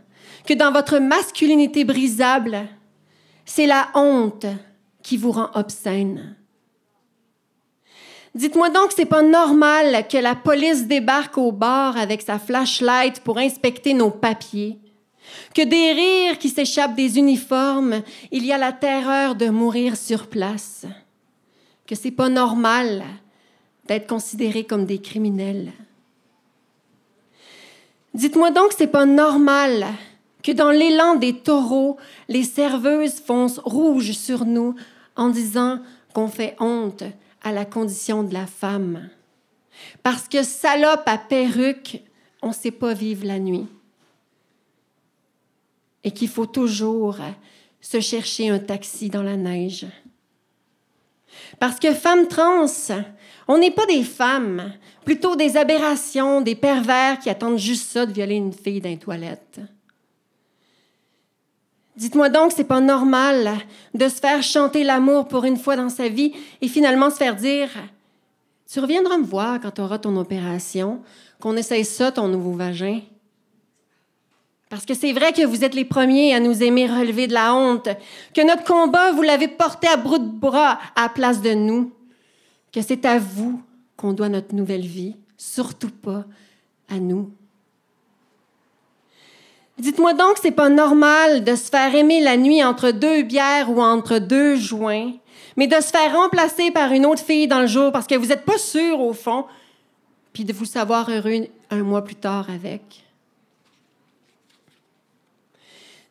que 0.45 0.53
dans 0.53 0.71
votre 0.71 0.99
masculinité 0.99 1.83
brisable, 1.83 2.59
c'est 3.45 3.65
la 3.67 3.89
honte 3.95 4.45
qui 5.01 5.17
vous 5.17 5.31
rend 5.31 5.49
obscène. 5.55 6.35
Dites-moi 8.33 8.69
donc 8.69 8.93
c'est 8.95 9.05
pas 9.05 9.23
normal 9.23 10.07
que 10.07 10.17
la 10.17 10.35
police 10.35 10.87
débarque 10.87 11.37
au 11.37 11.51
bar 11.51 11.97
avec 11.97 12.21
sa 12.21 12.39
flashlight 12.39 13.19
pour 13.19 13.37
inspecter 13.37 13.93
nos 13.93 14.09
papiers, 14.09 14.79
que 15.53 15.61
des 15.61 15.91
rires 15.91 16.39
qui 16.39 16.47
s'échappent 16.47 16.95
des 16.95 17.17
uniformes, 17.17 18.01
il 18.31 18.45
y 18.45 18.53
a 18.53 18.57
la 18.57 18.71
terreur 18.71 19.35
de 19.35 19.49
mourir 19.49 19.97
sur 19.97 20.27
place, 20.27 20.85
que 21.85 21.93
c'est 21.95 22.11
pas 22.11 22.29
normal 22.29 23.03
d'être 23.85 24.07
considérés 24.07 24.63
comme 24.63 24.85
des 24.85 25.01
criminels. 25.01 25.73
Dites-moi 28.13 28.51
donc 28.51 28.71
c'est 28.77 28.87
pas 28.87 29.05
normal 29.05 29.87
que 30.41 30.53
dans 30.53 30.71
l'élan 30.71 31.15
des 31.15 31.33
taureaux, 31.33 31.97
les 32.29 32.43
serveuses 32.43 33.19
foncent 33.19 33.59
rouge 33.59 34.13
sur 34.13 34.45
nous 34.45 34.75
en 35.17 35.27
disant 35.27 35.79
qu'on 36.13 36.29
fait 36.29 36.55
honte 36.59 37.03
à 37.43 37.51
la 37.51 37.65
condition 37.65 38.23
de 38.23 38.33
la 38.33 38.45
femme. 38.45 39.09
Parce 40.03 40.27
que 40.27 40.43
salope 40.43 41.03
à 41.05 41.17
perruque, 41.17 42.01
on 42.41 42.49
ne 42.49 42.53
sait 42.53 42.71
pas 42.71 42.93
vivre 42.93 43.25
la 43.25 43.39
nuit. 43.39 43.67
Et 46.03 46.11
qu'il 46.11 46.29
faut 46.29 46.45
toujours 46.45 47.17
se 47.79 47.99
chercher 47.99 48.49
un 48.49 48.59
taxi 48.59 49.09
dans 49.09 49.23
la 49.23 49.37
neige. 49.37 49.85
Parce 51.59 51.79
que 51.79 51.93
femme 51.93 52.27
trans, 52.27 52.65
on 53.47 53.57
n'est 53.57 53.71
pas 53.71 53.85
des 53.85 54.03
femmes, 54.03 54.73
plutôt 55.05 55.35
des 55.35 55.57
aberrations, 55.57 56.41
des 56.41 56.55
pervers 56.55 57.19
qui 57.19 57.29
attendent 57.29 57.59
juste 57.59 57.89
ça 57.89 58.05
de 58.05 58.13
violer 58.13 58.35
une 58.35 58.53
fille 58.53 58.81
dans 58.81 58.97
toilette. 58.97 59.59
Dites-moi 61.95 62.29
donc, 62.29 62.53
c'est 62.55 62.63
pas 62.63 62.79
normal 62.79 63.51
de 63.93 64.07
se 64.07 64.15
faire 64.15 64.41
chanter 64.41 64.83
l'amour 64.83 65.27
pour 65.27 65.43
une 65.43 65.57
fois 65.57 65.75
dans 65.75 65.89
sa 65.89 66.07
vie 66.07 66.33
et 66.61 66.67
finalement 66.67 67.09
se 67.09 67.17
faire 67.17 67.35
dire 67.35 67.69
Tu 68.71 68.79
reviendras 68.79 69.17
me 69.17 69.25
voir 69.25 69.59
quand 69.59 69.71
tu 69.71 69.81
auras 69.81 69.99
ton 69.99 70.15
opération, 70.15 71.01
qu'on 71.39 71.57
essaye 71.57 71.83
ça, 71.83 72.11
ton 72.11 72.27
nouveau 72.27 72.53
vagin. 72.53 73.01
Parce 74.69 74.85
que 74.85 74.93
c'est 74.93 75.11
vrai 75.11 75.33
que 75.33 75.45
vous 75.45 75.65
êtes 75.65 75.75
les 75.75 75.83
premiers 75.83 76.33
à 76.33 76.39
nous 76.39 76.63
aimer 76.63 76.87
relever 76.87 77.27
de 77.27 77.33
la 77.33 77.53
honte, 77.53 77.89
que 78.33 78.47
notre 78.47 78.63
combat, 78.63 79.11
vous 79.11 79.21
l'avez 79.21 79.49
porté 79.49 79.87
à 79.87 79.97
bout 79.97 80.17
de 80.17 80.23
bras 80.23 80.79
à 80.95 81.03
la 81.03 81.09
place 81.09 81.41
de 81.41 81.53
nous, 81.53 81.91
que 82.71 82.81
c'est 82.81 83.03
à 83.03 83.19
vous 83.19 83.61
qu'on 83.97 84.13
doit 84.13 84.29
notre 84.29 84.55
nouvelle 84.55 84.85
vie, 84.85 85.17
surtout 85.37 85.89
pas 85.89 86.23
à 86.87 86.99
nous. 86.99 87.31
Dites-moi 89.77 90.13
donc 90.13 90.37
c'est 90.41 90.51
pas 90.51 90.69
normal 90.69 91.43
de 91.43 91.55
se 91.55 91.69
faire 91.69 91.95
aimer 91.95 92.21
la 92.21 92.37
nuit 92.37 92.63
entre 92.63 92.91
deux 92.91 93.23
bières 93.23 93.69
ou 93.69 93.81
entre 93.81 94.19
deux 94.19 94.55
joints, 94.55 95.13
mais 95.57 95.67
de 95.67 95.75
se 95.75 95.89
faire 95.89 96.15
remplacer 96.15 96.71
par 96.71 96.91
une 96.91 97.05
autre 97.05 97.23
fille 97.23 97.47
dans 97.47 97.61
le 97.61 97.67
jour 97.67 97.91
parce 97.91 98.07
que 98.07 98.15
vous 98.15 98.27
n'êtes 98.27 98.45
pas 98.45 98.57
sûr 98.57 98.99
au 98.99 99.13
fond, 99.13 99.45
puis 100.33 100.45
de 100.45 100.53
vous 100.53 100.65
savoir 100.65 101.09
heureux 101.09 101.47
un 101.69 101.83
mois 101.83 102.03
plus 102.03 102.15
tard 102.15 102.47
avec. 102.53 103.03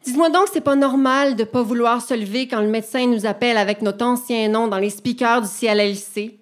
Dites-moi 0.04 0.30
donc 0.30 0.46
c'est 0.52 0.62
pas 0.62 0.76
normal 0.76 1.36
de 1.36 1.44
pas 1.44 1.62
vouloir 1.62 2.00
se 2.00 2.14
lever 2.14 2.48
quand 2.48 2.60
le 2.60 2.68
médecin 2.68 3.06
nous 3.06 3.26
appelle 3.26 3.58
avec 3.58 3.82
notre 3.82 4.04
ancien 4.04 4.48
nom 4.48 4.66
dans 4.66 4.78
les 4.78 4.90
speakers 4.90 5.42
du 5.42 5.48
CLLC, 5.48 6.38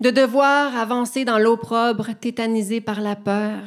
de 0.00 0.10
devoir 0.10 0.76
avancer 0.76 1.24
dans 1.24 1.38
l'opprobre 1.38 2.08
tétanisé 2.18 2.80
par 2.80 3.00
la 3.00 3.14
peur 3.14 3.60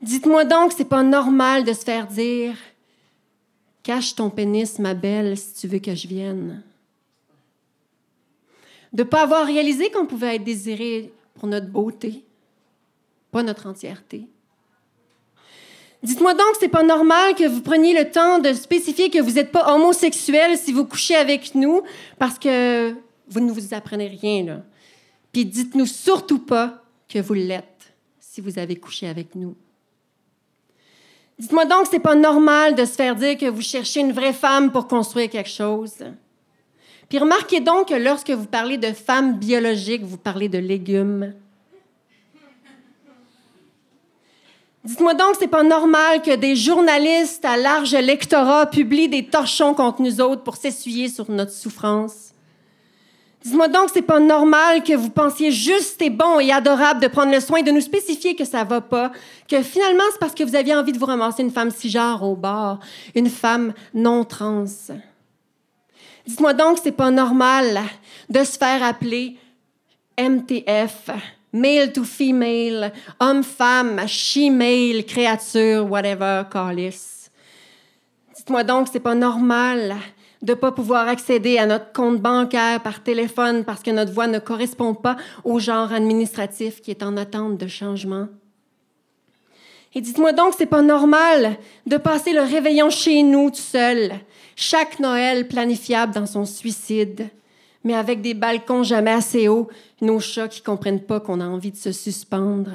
Dites-moi 0.00 0.44
donc 0.44 0.72
c'est 0.76 0.84
pas 0.84 1.02
normal 1.02 1.64
de 1.64 1.72
se 1.72 1.84
faire 1.84 2.06
dire 2.06 2.56
Cache 3.82 4.14
ton 4.14 4.30
pénis, 4.30 4.78
ma 4.78 4.94
belle, 4.94 5.36
si 5.36 5.54
tu 5.54 5.66
veux 5.66 5.78
que 5.78 5.94
je 5.94 6.06
vienne. 6.06 6.62
De 8.92 9.02
ne 9.02 9.08
pas 9.08 9.22
avoir 9.22 9.46
réalisé 9.46 9.90
qu'on 9.90 10.06
pouvait 10.06 10.36
être 10.36 10.44
désiré 10.44 11.12
pour 11.34 11.48
notre 11.48 11.68
beauté, 11.68 12.24
pas 13.30 13.42
notre 13.42 13.66
entièreté. 13.66 14.26
Dites-moi 16.02 16.34
donc 16.34 16.56
c'est 16.58 16.68
pas 16.68 16.82
normal 16.82 17.34
que 17.34 17.46
vous 17.46 17.60
preniez 17.60 17.92
le 17.92 18.10
temps 18.10 18.38
de 18.38 18.52
spécifier 18.54 19.10
que 19.10 19.20
vous 19.20 19.32
n'êtes 19.32 19.52
pas 19.52 19.74
homosexuel 19.74 20.56
si 20.56 20.72
vous 20.72 20.86
couchez 20.86 21.14
avec 21.14 21.54
nous, 21.54 21.82
parce 22.18 22.38
que 22.38 22.94
vous 23.28 23.40
ne 23.40 23.52
vous 23.52 23.74
apprenez 23.74 24.08
rien, 24.08 24.44
là. 24.44 24.62
Puis 25.32 25.44
dites-nous 25.44 25.86
surtout 25.86 26.40
pas 26.40 26.82
que 27.08 27.18
vous 27.18 27.34
l'êtes 27.34 27.92
si 28.18 28.40
vous 28.40 28.58
avez 28.58 28.76
couché 28.76 29.06
avec 29.06 29.34
nous. 29.34 29.54
Dites-moi 31.40 31.64
donc 31.64 31.84
que 31.84 31.88
c'est 31.92 32.00
pas 32.00 32.14
normal 32.14 32.74
de 32.74 32.84
se 32.84 32.92
faire 32.92 33.16
dire 33.16 33.38
que 33.38 33.46
vous 33.46 33.62
cherchez 33.62 34.00
une 34.00 34.12
vraie 34.12 34.34
femme 34.34 34.70
pour 34.70 34.86
construire 34.86 35.30
quelque 35.30 35.48
chose. 35.48 35.94
Puis 37.08 37.18
remarquez 37.18 37.60
donc 37.60 37.88
que 37.88 37.94
lorsque 37.94 38.28
vous 38.28 38.44
parlez 38.44 38.76
de 38.76 38.92
femme 38.92 39.38
biologique, 39.38 40.02
vous 40.02 40.18
parlez 40.18 40.50
de 40.50 40.58
légumes. 40.58 41.32
Dites-moi 44.84 45.14
donc 45.14 45.32
que 45.32 45.38
c'est 45.38 45.48
pas 45.48 45.62
normal 45.62 46.20
que 46.20 46.36
des 46.36 46.56
journalistes 46.56 47.46
à 47.46 47.56
large 47.56 47.94
lectorat 47.94 48.66
publient 48.66 49.08
des 49.08 49.24
torchons 49.24 49.72
contre 49.72 50.02
nous 50.02 50.20
autres 50.20 50.42
pour 50.42 50.56
s'essuyer 50.56 51.08
sur 51.08 51.30
notre 51.30 51.52
souffrance. 51.52 52.29
Dites-moi 53.42 53.68
donc, 53.68 53.88
c'est 53.92 54.02
pas 54.02 54.20
normal 54.20 54.82
que 54.82 54.94
vous 54.94 55.08
pensiez 55.08 55.50
juste 55.50 56.02
et 56.02 56.10
bon 56.10 56.40
et 56.40 56.52
adorable 56.52 57.00
de 57.00 57.08
prendre 57.08 57.32
le 57.32 57.40
soin 57.40 57.62
de 57.62 57.70
nous 57.70 57.80
spécifier 57.80 58.34
que 58.34 58.44
ça 58.44 58.64
va 58.64 58.82
pas, 58.82 59.12
que 59.48 59.62
finalement 59.62 60.02
c'est 60.12 60.18
parce 60.18 60.34
que 60.34 60.44
vous 60.44 60.54
aviez 60.54 60.74
envie 60.74 60.92
de 60.92 60.98
vous 60.98 61.06
ramasser 61.06 61.42
une 61.42 61.50
femme 61.50 61.70
cisgenre 61.70 62.22
au 62.22 62.36
bar, 62.36 62.80
une 63.14 63.30
femme 63.30 63.72
non 63.94 64.24
trans. 64.24 64.66
Dites-moi 66.26 66.52
donc 66.52 66.78
c'est 66.82 66.92
pas 66.92 67.10
normal 67.10 67.80
de 68.28 68.44
se 68.44 68.58
faire 68.58 68.82
appeler 68.82 69.38
MTF, 70.18 71.08
male 71.54 71.92
to 71.94 72.04
female, 72.04 72.92
homme-femme, 73.18 74.06
she-male, 74.06 75.02
créature, 75.06 75.90
whatever, 75.90 76.42
callis. 76.52 77.30
Dites-moi 78.36 78.64
donc 78.64 78.88
c'est 78.92 79.00
pas 79.00 79.14
normal 79.14 79.96
de 80.42 80.52
ne 80.52 80.58
pas 80.58 80.72
pouvoir 80.72 81.06
accéder 81.08 81.58
à 81.58 81.66
notre 81.66 81.92
compte 81.92 82.20
bancaire 82.20 82.82
par 82.82 83.02
téléphone 83.02 83.64
parce 83.64 83.82
que 83.82 83.90
notre 83.90 84.12
voix 84.12 84.26
ne 84.26 84.38
correspond 84.38 84.94
pas 84.94 85.16
au 85.44 85.58
genre 85.58 85.92
administratif 85.92 86.80
qui 86.80 86.90
est 86.90 87.02
en 87.02 87.16
attente 87.16 87.58
de 87.58 87.66
changement. 87.66 88.28
Et 89.94 90.00
dites-moi 90.00 90.32
donc, 90.32 90.54
c'est 90.56 90.66
pas 90.66 90.82
normal 90.82 91.56
de 91.86 91.96
passer 91.96 92.32
le 92.32 92.42
réveillon 92.42 92.90
chez 92.90 93.22
nous 93.22 93.50
tout 93.50 93.56
seul, 93.56 94.12
chaque 94.54 95.00
Noël 95.00 95.48
planifiable 95.48 96.14
dans 96.14 96.26
son 96.26 96.44
suicide, 96.44 97.28
mais 97.82 97.94
avec 97.94 98.20
des 98.22 98.34
balcons 98.34 98.82
jamais 98.82 99.10
assez 99.10 99.48
hauts, 99.48 99.68
nos 100.00 100.20
chats 100.20 100.48
qui 100.48 100.62
comprennent 100.62 101.04
pas 101.04 101.18
qu'on 101.20 101.40
a 101.40 101.46
envie 101.46 101.72
de 101.72 101.76
se 101.76 101.92
suspendre. 101.92 102.70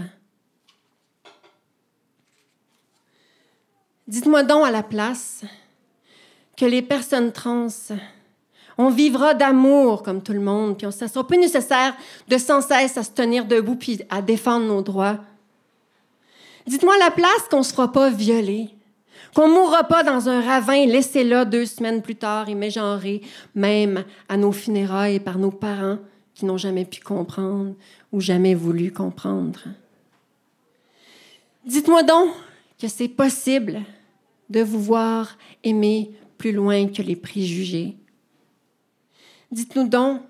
Dites-moi 4.07 4.43
donc 4.43 4.65
à 4.65 4.71
la 4.71 4.83
place, 4.83 5.41
que 6.57 6.65
les 6.65 6.81
personnes 6.81 7.31
trans, 7.31 7.67
on 8.77 8.89
vivra 8.89 9.33
d'amour 9.33 10.03
comme 10.03 10.21
tout 10.21 10.33
le 10.33 10.39
monde, 10.39 10.77
puis 10.77 10.91
ça 10.91 11.05
ne 11.05 11.09
sera 11.09 11.25
plus 11.25 11.37
nécessaire 11.37 11.95
de 12.27 12.37
sans 12.37 12.61
cesse 12.61 12.97
à 12.97 13.03
se 13.03 13.11
tenir 13.11 13.45
debout 13.45 13.75
puis 13.75 14.01
à 14.09 14.21
défendre 14.21 14.65
nos 14.65 14.81
droits. 14.81 15.17
Dites-moi 16.67 16.97
la 16.97 17.11
place 17.11 17.47
qu'on 17.49 17.59
ne 17.59 17.63
se 17.63 17.73
fera 17.73 17.91
pas 17.91 18.09
violer, 18.09 18.69
qu'on 19.33 19.47
ne 19.47 19.53
mourra 19.53 19.83
pas 19.83 20.03
dans 20.03 20.29
un 20.29 20.41
ravin 20.41 20.85
laissé 20.85 21.23
là 21.23 21.45
deux 21.45 21.65
semaines 21.65 22.01
plus 22.01 22.15
tard 22.15 22.49
et 22.49 22.55
mégenré, 22.55 23.21
même 23.53 24.03
à 24.29 24.37
nos 24.37 24.51
funérailles 24.51 25.19
par 25.19 25.37
nos 25.37 25.51
parents 25.51 25.99
qui 26.33 26.45
n'ont 26.45 26.57
jamais 26.57 26.85
pu 26.85 27.01
comprendre 27.01 27.73
ou 28.11 28.19
jamais 28.19 28.55
voulu 28.55 28.91
comprendre. 28.91 29.59
Dites-moi 31.65 32.03
donc 32.03 32.29
que 32.79 32.87
c'est 32.87 33.07
possible 33.07 33.81
de 34.49 34.61
vous 34.61 34.81
voir 34.81 35.37
aimer 35.63 36.11
plus 36.37 36.51
loin 36.51 36.87
que 36.87 37.01
les 37.01 37.15
préjugés. 37.15 37.95
Dites-nous 39.51 39.87
donc 39.87 40.21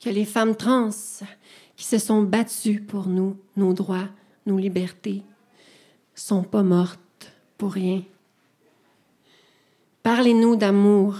que 0.00 0.10
les 0.10 0.24
femmes 0.24 0.56
trans 0.56 0.90
qui 1.76 1.84
se 1.84 1.98
sont 1.98 2.22
battues 2.22 2.80
pour 2.80 3.06
nous, 3.06 3.36
nos 3.56 3.72
droits, 3.72 4.08
nos 4.46 4.58
libertés, 4.58 5.22
sont 6.14 6.42
pas 6.42 6.62
mortes 6.62 7.32
pour 7.58 7.72
rien. 7.72 8.02
Parlez-nous 10.02 10.56
d'amour. 10.56 11.18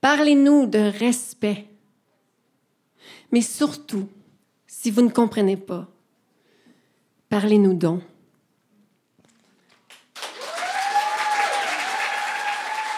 Parlez-nous 0.00 0.66
de 0.66 0.78
respect. 0.78 1.66
Mais 3.32 3.40
surtout, 3.40 4.08
si 4.66 4.90
vous 4.90 5.02
ne 5.02 5.10
comprenez 5.10 5.56
pas, 5.56 5.88
parlez-nous 7.28 7.74
donc. 7.74 8.02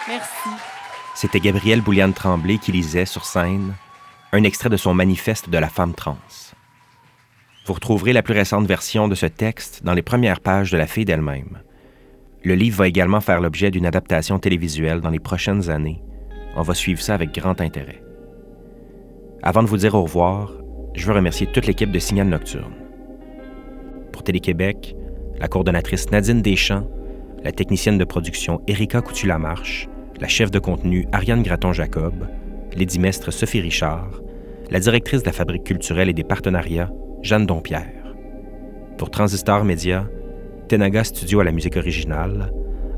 Merci. 0.09 0.49
C'était 1.13 1.39
Gabrielle 1.39 1.81
Bouliane 1.81 2.13
Tremblay 2.13 2.57
qui 2.57 2.71
lisait 2.71 3.05
sur 3.05 3.25
scène 3.25 3.75
un 4.31 4.43
extrait 4.43 4.69
de 4.69 4.77
son 4.77 4.95
manifeste 4.95 5.51
de 5.51 5.57
la 5.59 5.69
femme 5.69 5.93
trans. 5.93 6.17
Vous 7.67 7.73
retrouverez 7.73 8.11
la 8.11 8.23
plus 8.23 8.33
récente 8.33 8.65
version 8.65 9.07
de 9.07 9.13
ce 9.13 9.27
texte 9.27 9.83
dans 9.83 9.93
les 9.93 10.01
premières 10.01 10.39
pages 10.39 10.71
de 10.71 10.77
La 10.77 10.87
fille 10.87 11.05
d'elle-même. 11.05 11.59
Le 12.43 12.55
livre 12.55 12.77
va 12.77 12.87
également 12.87 13.21
faire 13.21 13.39
l'objet 13.39 13.69
d'une 13.69 13.85
adaptation 13.85 14.39
télévisuelle 14.39 14.99
dans 14.99 15.11
les 15.11 15.19
prochaines 15.19 15.69
années. 15.69 16.01
On 16.55 16.63
va 16.63 16.73
suivre 16.73 17.01
ça 17.01 17.13
avec 17.13 17.31
grand 17.31 17.61
intérêt. 17.61 18.01
Avant 19.43 19.61
de 19.61 19.67
vous 19.67 19.77
dire 19.77 19.93
au 19.93 20.01
revoir, 20.01 20.53
je 20.95 21.05
veux 21.05 21.13
remercier 21.13 21.45
toute 21.45 21.67
l'équipe 21.67 21.91
de 21.91 21.99
Signal 21.99 22.29
Nocturne. 22.29 22.73
Pour 24.11 24.23
Télé-Québec, 24.23 24.95
la 25.37 25.47
coordonnatrice 25.47 26.09
Nadine 26.09 26.41
Deschamps, 26.41 26.89
la 27.43 27.51
technicienne 27.51 27.99
de 27.99 28.05
production 28.05 28.61
Erika 28.67 29.01
Coutu-Lamarche, 29.01 29.87
la 30.19 30.27
chef 30.27 30.51
de 30.51 30.59
contenu 30.59 31.05
Ariane 31.11 31.43
Graton-Jacob, 31.43 32.27
l'édimestre 32.75 33.31
Sophie 33.31 33.61
Richard, 33.61 34.21
la 34.69 34.79
directrice 34.79 35.21
de 35.21 35.27
la 35.27 35.33
Fabrique 35.33 35.63
culturelle 35.63 36.09
et 36.09 36.13
des 36.13 36.23
partenariats, 36.23 36.91
Jeanne 37.21 37.45
Dompierre. 37.45 38.13
Pour 38.97 39.09
Transistor 39.09 39.63
Média, 39.63 40.07
Tenaga 40.67 41.03
Studio 41.03 41.39
à 41.39 41.45
la 41.45 41.51
musique 41.51 41.77
originale, 41.77 42.51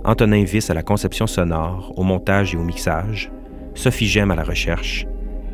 Antonin 0.03 0.43
Viss 0.43 0.71
à 0.71 0.73
la 0.73 0.81
conception 0.81 1.27
sonore, 1.27 1.93
au 1.95 2.03
montage 2.03 2.55
et 2.55 2.57
au 2.57 2.63
mixage, 2.63 3.31
Sophie 3.75 4.07
Gem 4.07 4.31
à 4.31 4.35
la 4.35 4.43
recherche, 4.43 5.05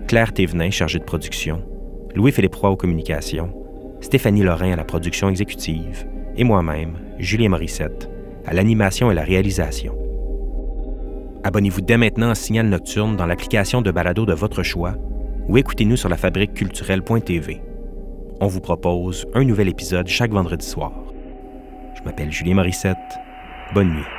Claire 0.08 0.34
Thévenin 0.34 0.72
chargée 0.72 1.00
de 1.00 1.04
production, 1.04 1.64
Louis-Philippe 2.16 2.64
aux 2.64 2.78
communications, 2.78 3.54
Stéphanie 4.00 4.44
Lorrain 4.44 4.72
à 4.72 4.78
la 4.78 4.86
production 4.86 5.30
exécutive 5.30 6.08
et 6.38 6.44
moi-même, 6.46 6.98
Julien 7.20 7.50
Morissette, 7.50 8.10
à 8.46 8.54
l'animation 8.54 9.12
et 9.12 9.16
la 9.16 9.24
réalisation. 9.24 10.07
Abonnez-vous 11.48 11.80
dès 11.80 11.96
maintenant 11.96 12.32
à 12.32 12.36
Signal 12.36 12.68
Nocturne 12.68 13.16
dans 13.16 13.26
l'application 13.26 13.82
de 13.82 13.90
balado 13.90 14.26
de 14.26 14.34
votre 14.34 14.64
choix 14.64 14.96
ou 15.48 15.58
écoutez-nous 15.58 15.96
sur 15.96 16.10
la 16.10 16.18
fabrique 16.18 16.54
culturelle.tv. 16.54 17.62
On 18.42 18.48
vous 18.48 18.60
propose 18.60 19.26
un 19.34 19.46
nouvel 19.46 19.70
épisode 19.70 20.10
chaque 20.10 20.32
vendredi 20.32 20.66
soir. 20.66 20.92
Je 21.96 22.04
m'appelle 22.04 22.34
Julien 22.34 22.56
Morissette. 22.56 22.98
Bonne 23.74 23.94
nuit. 23.94 24.17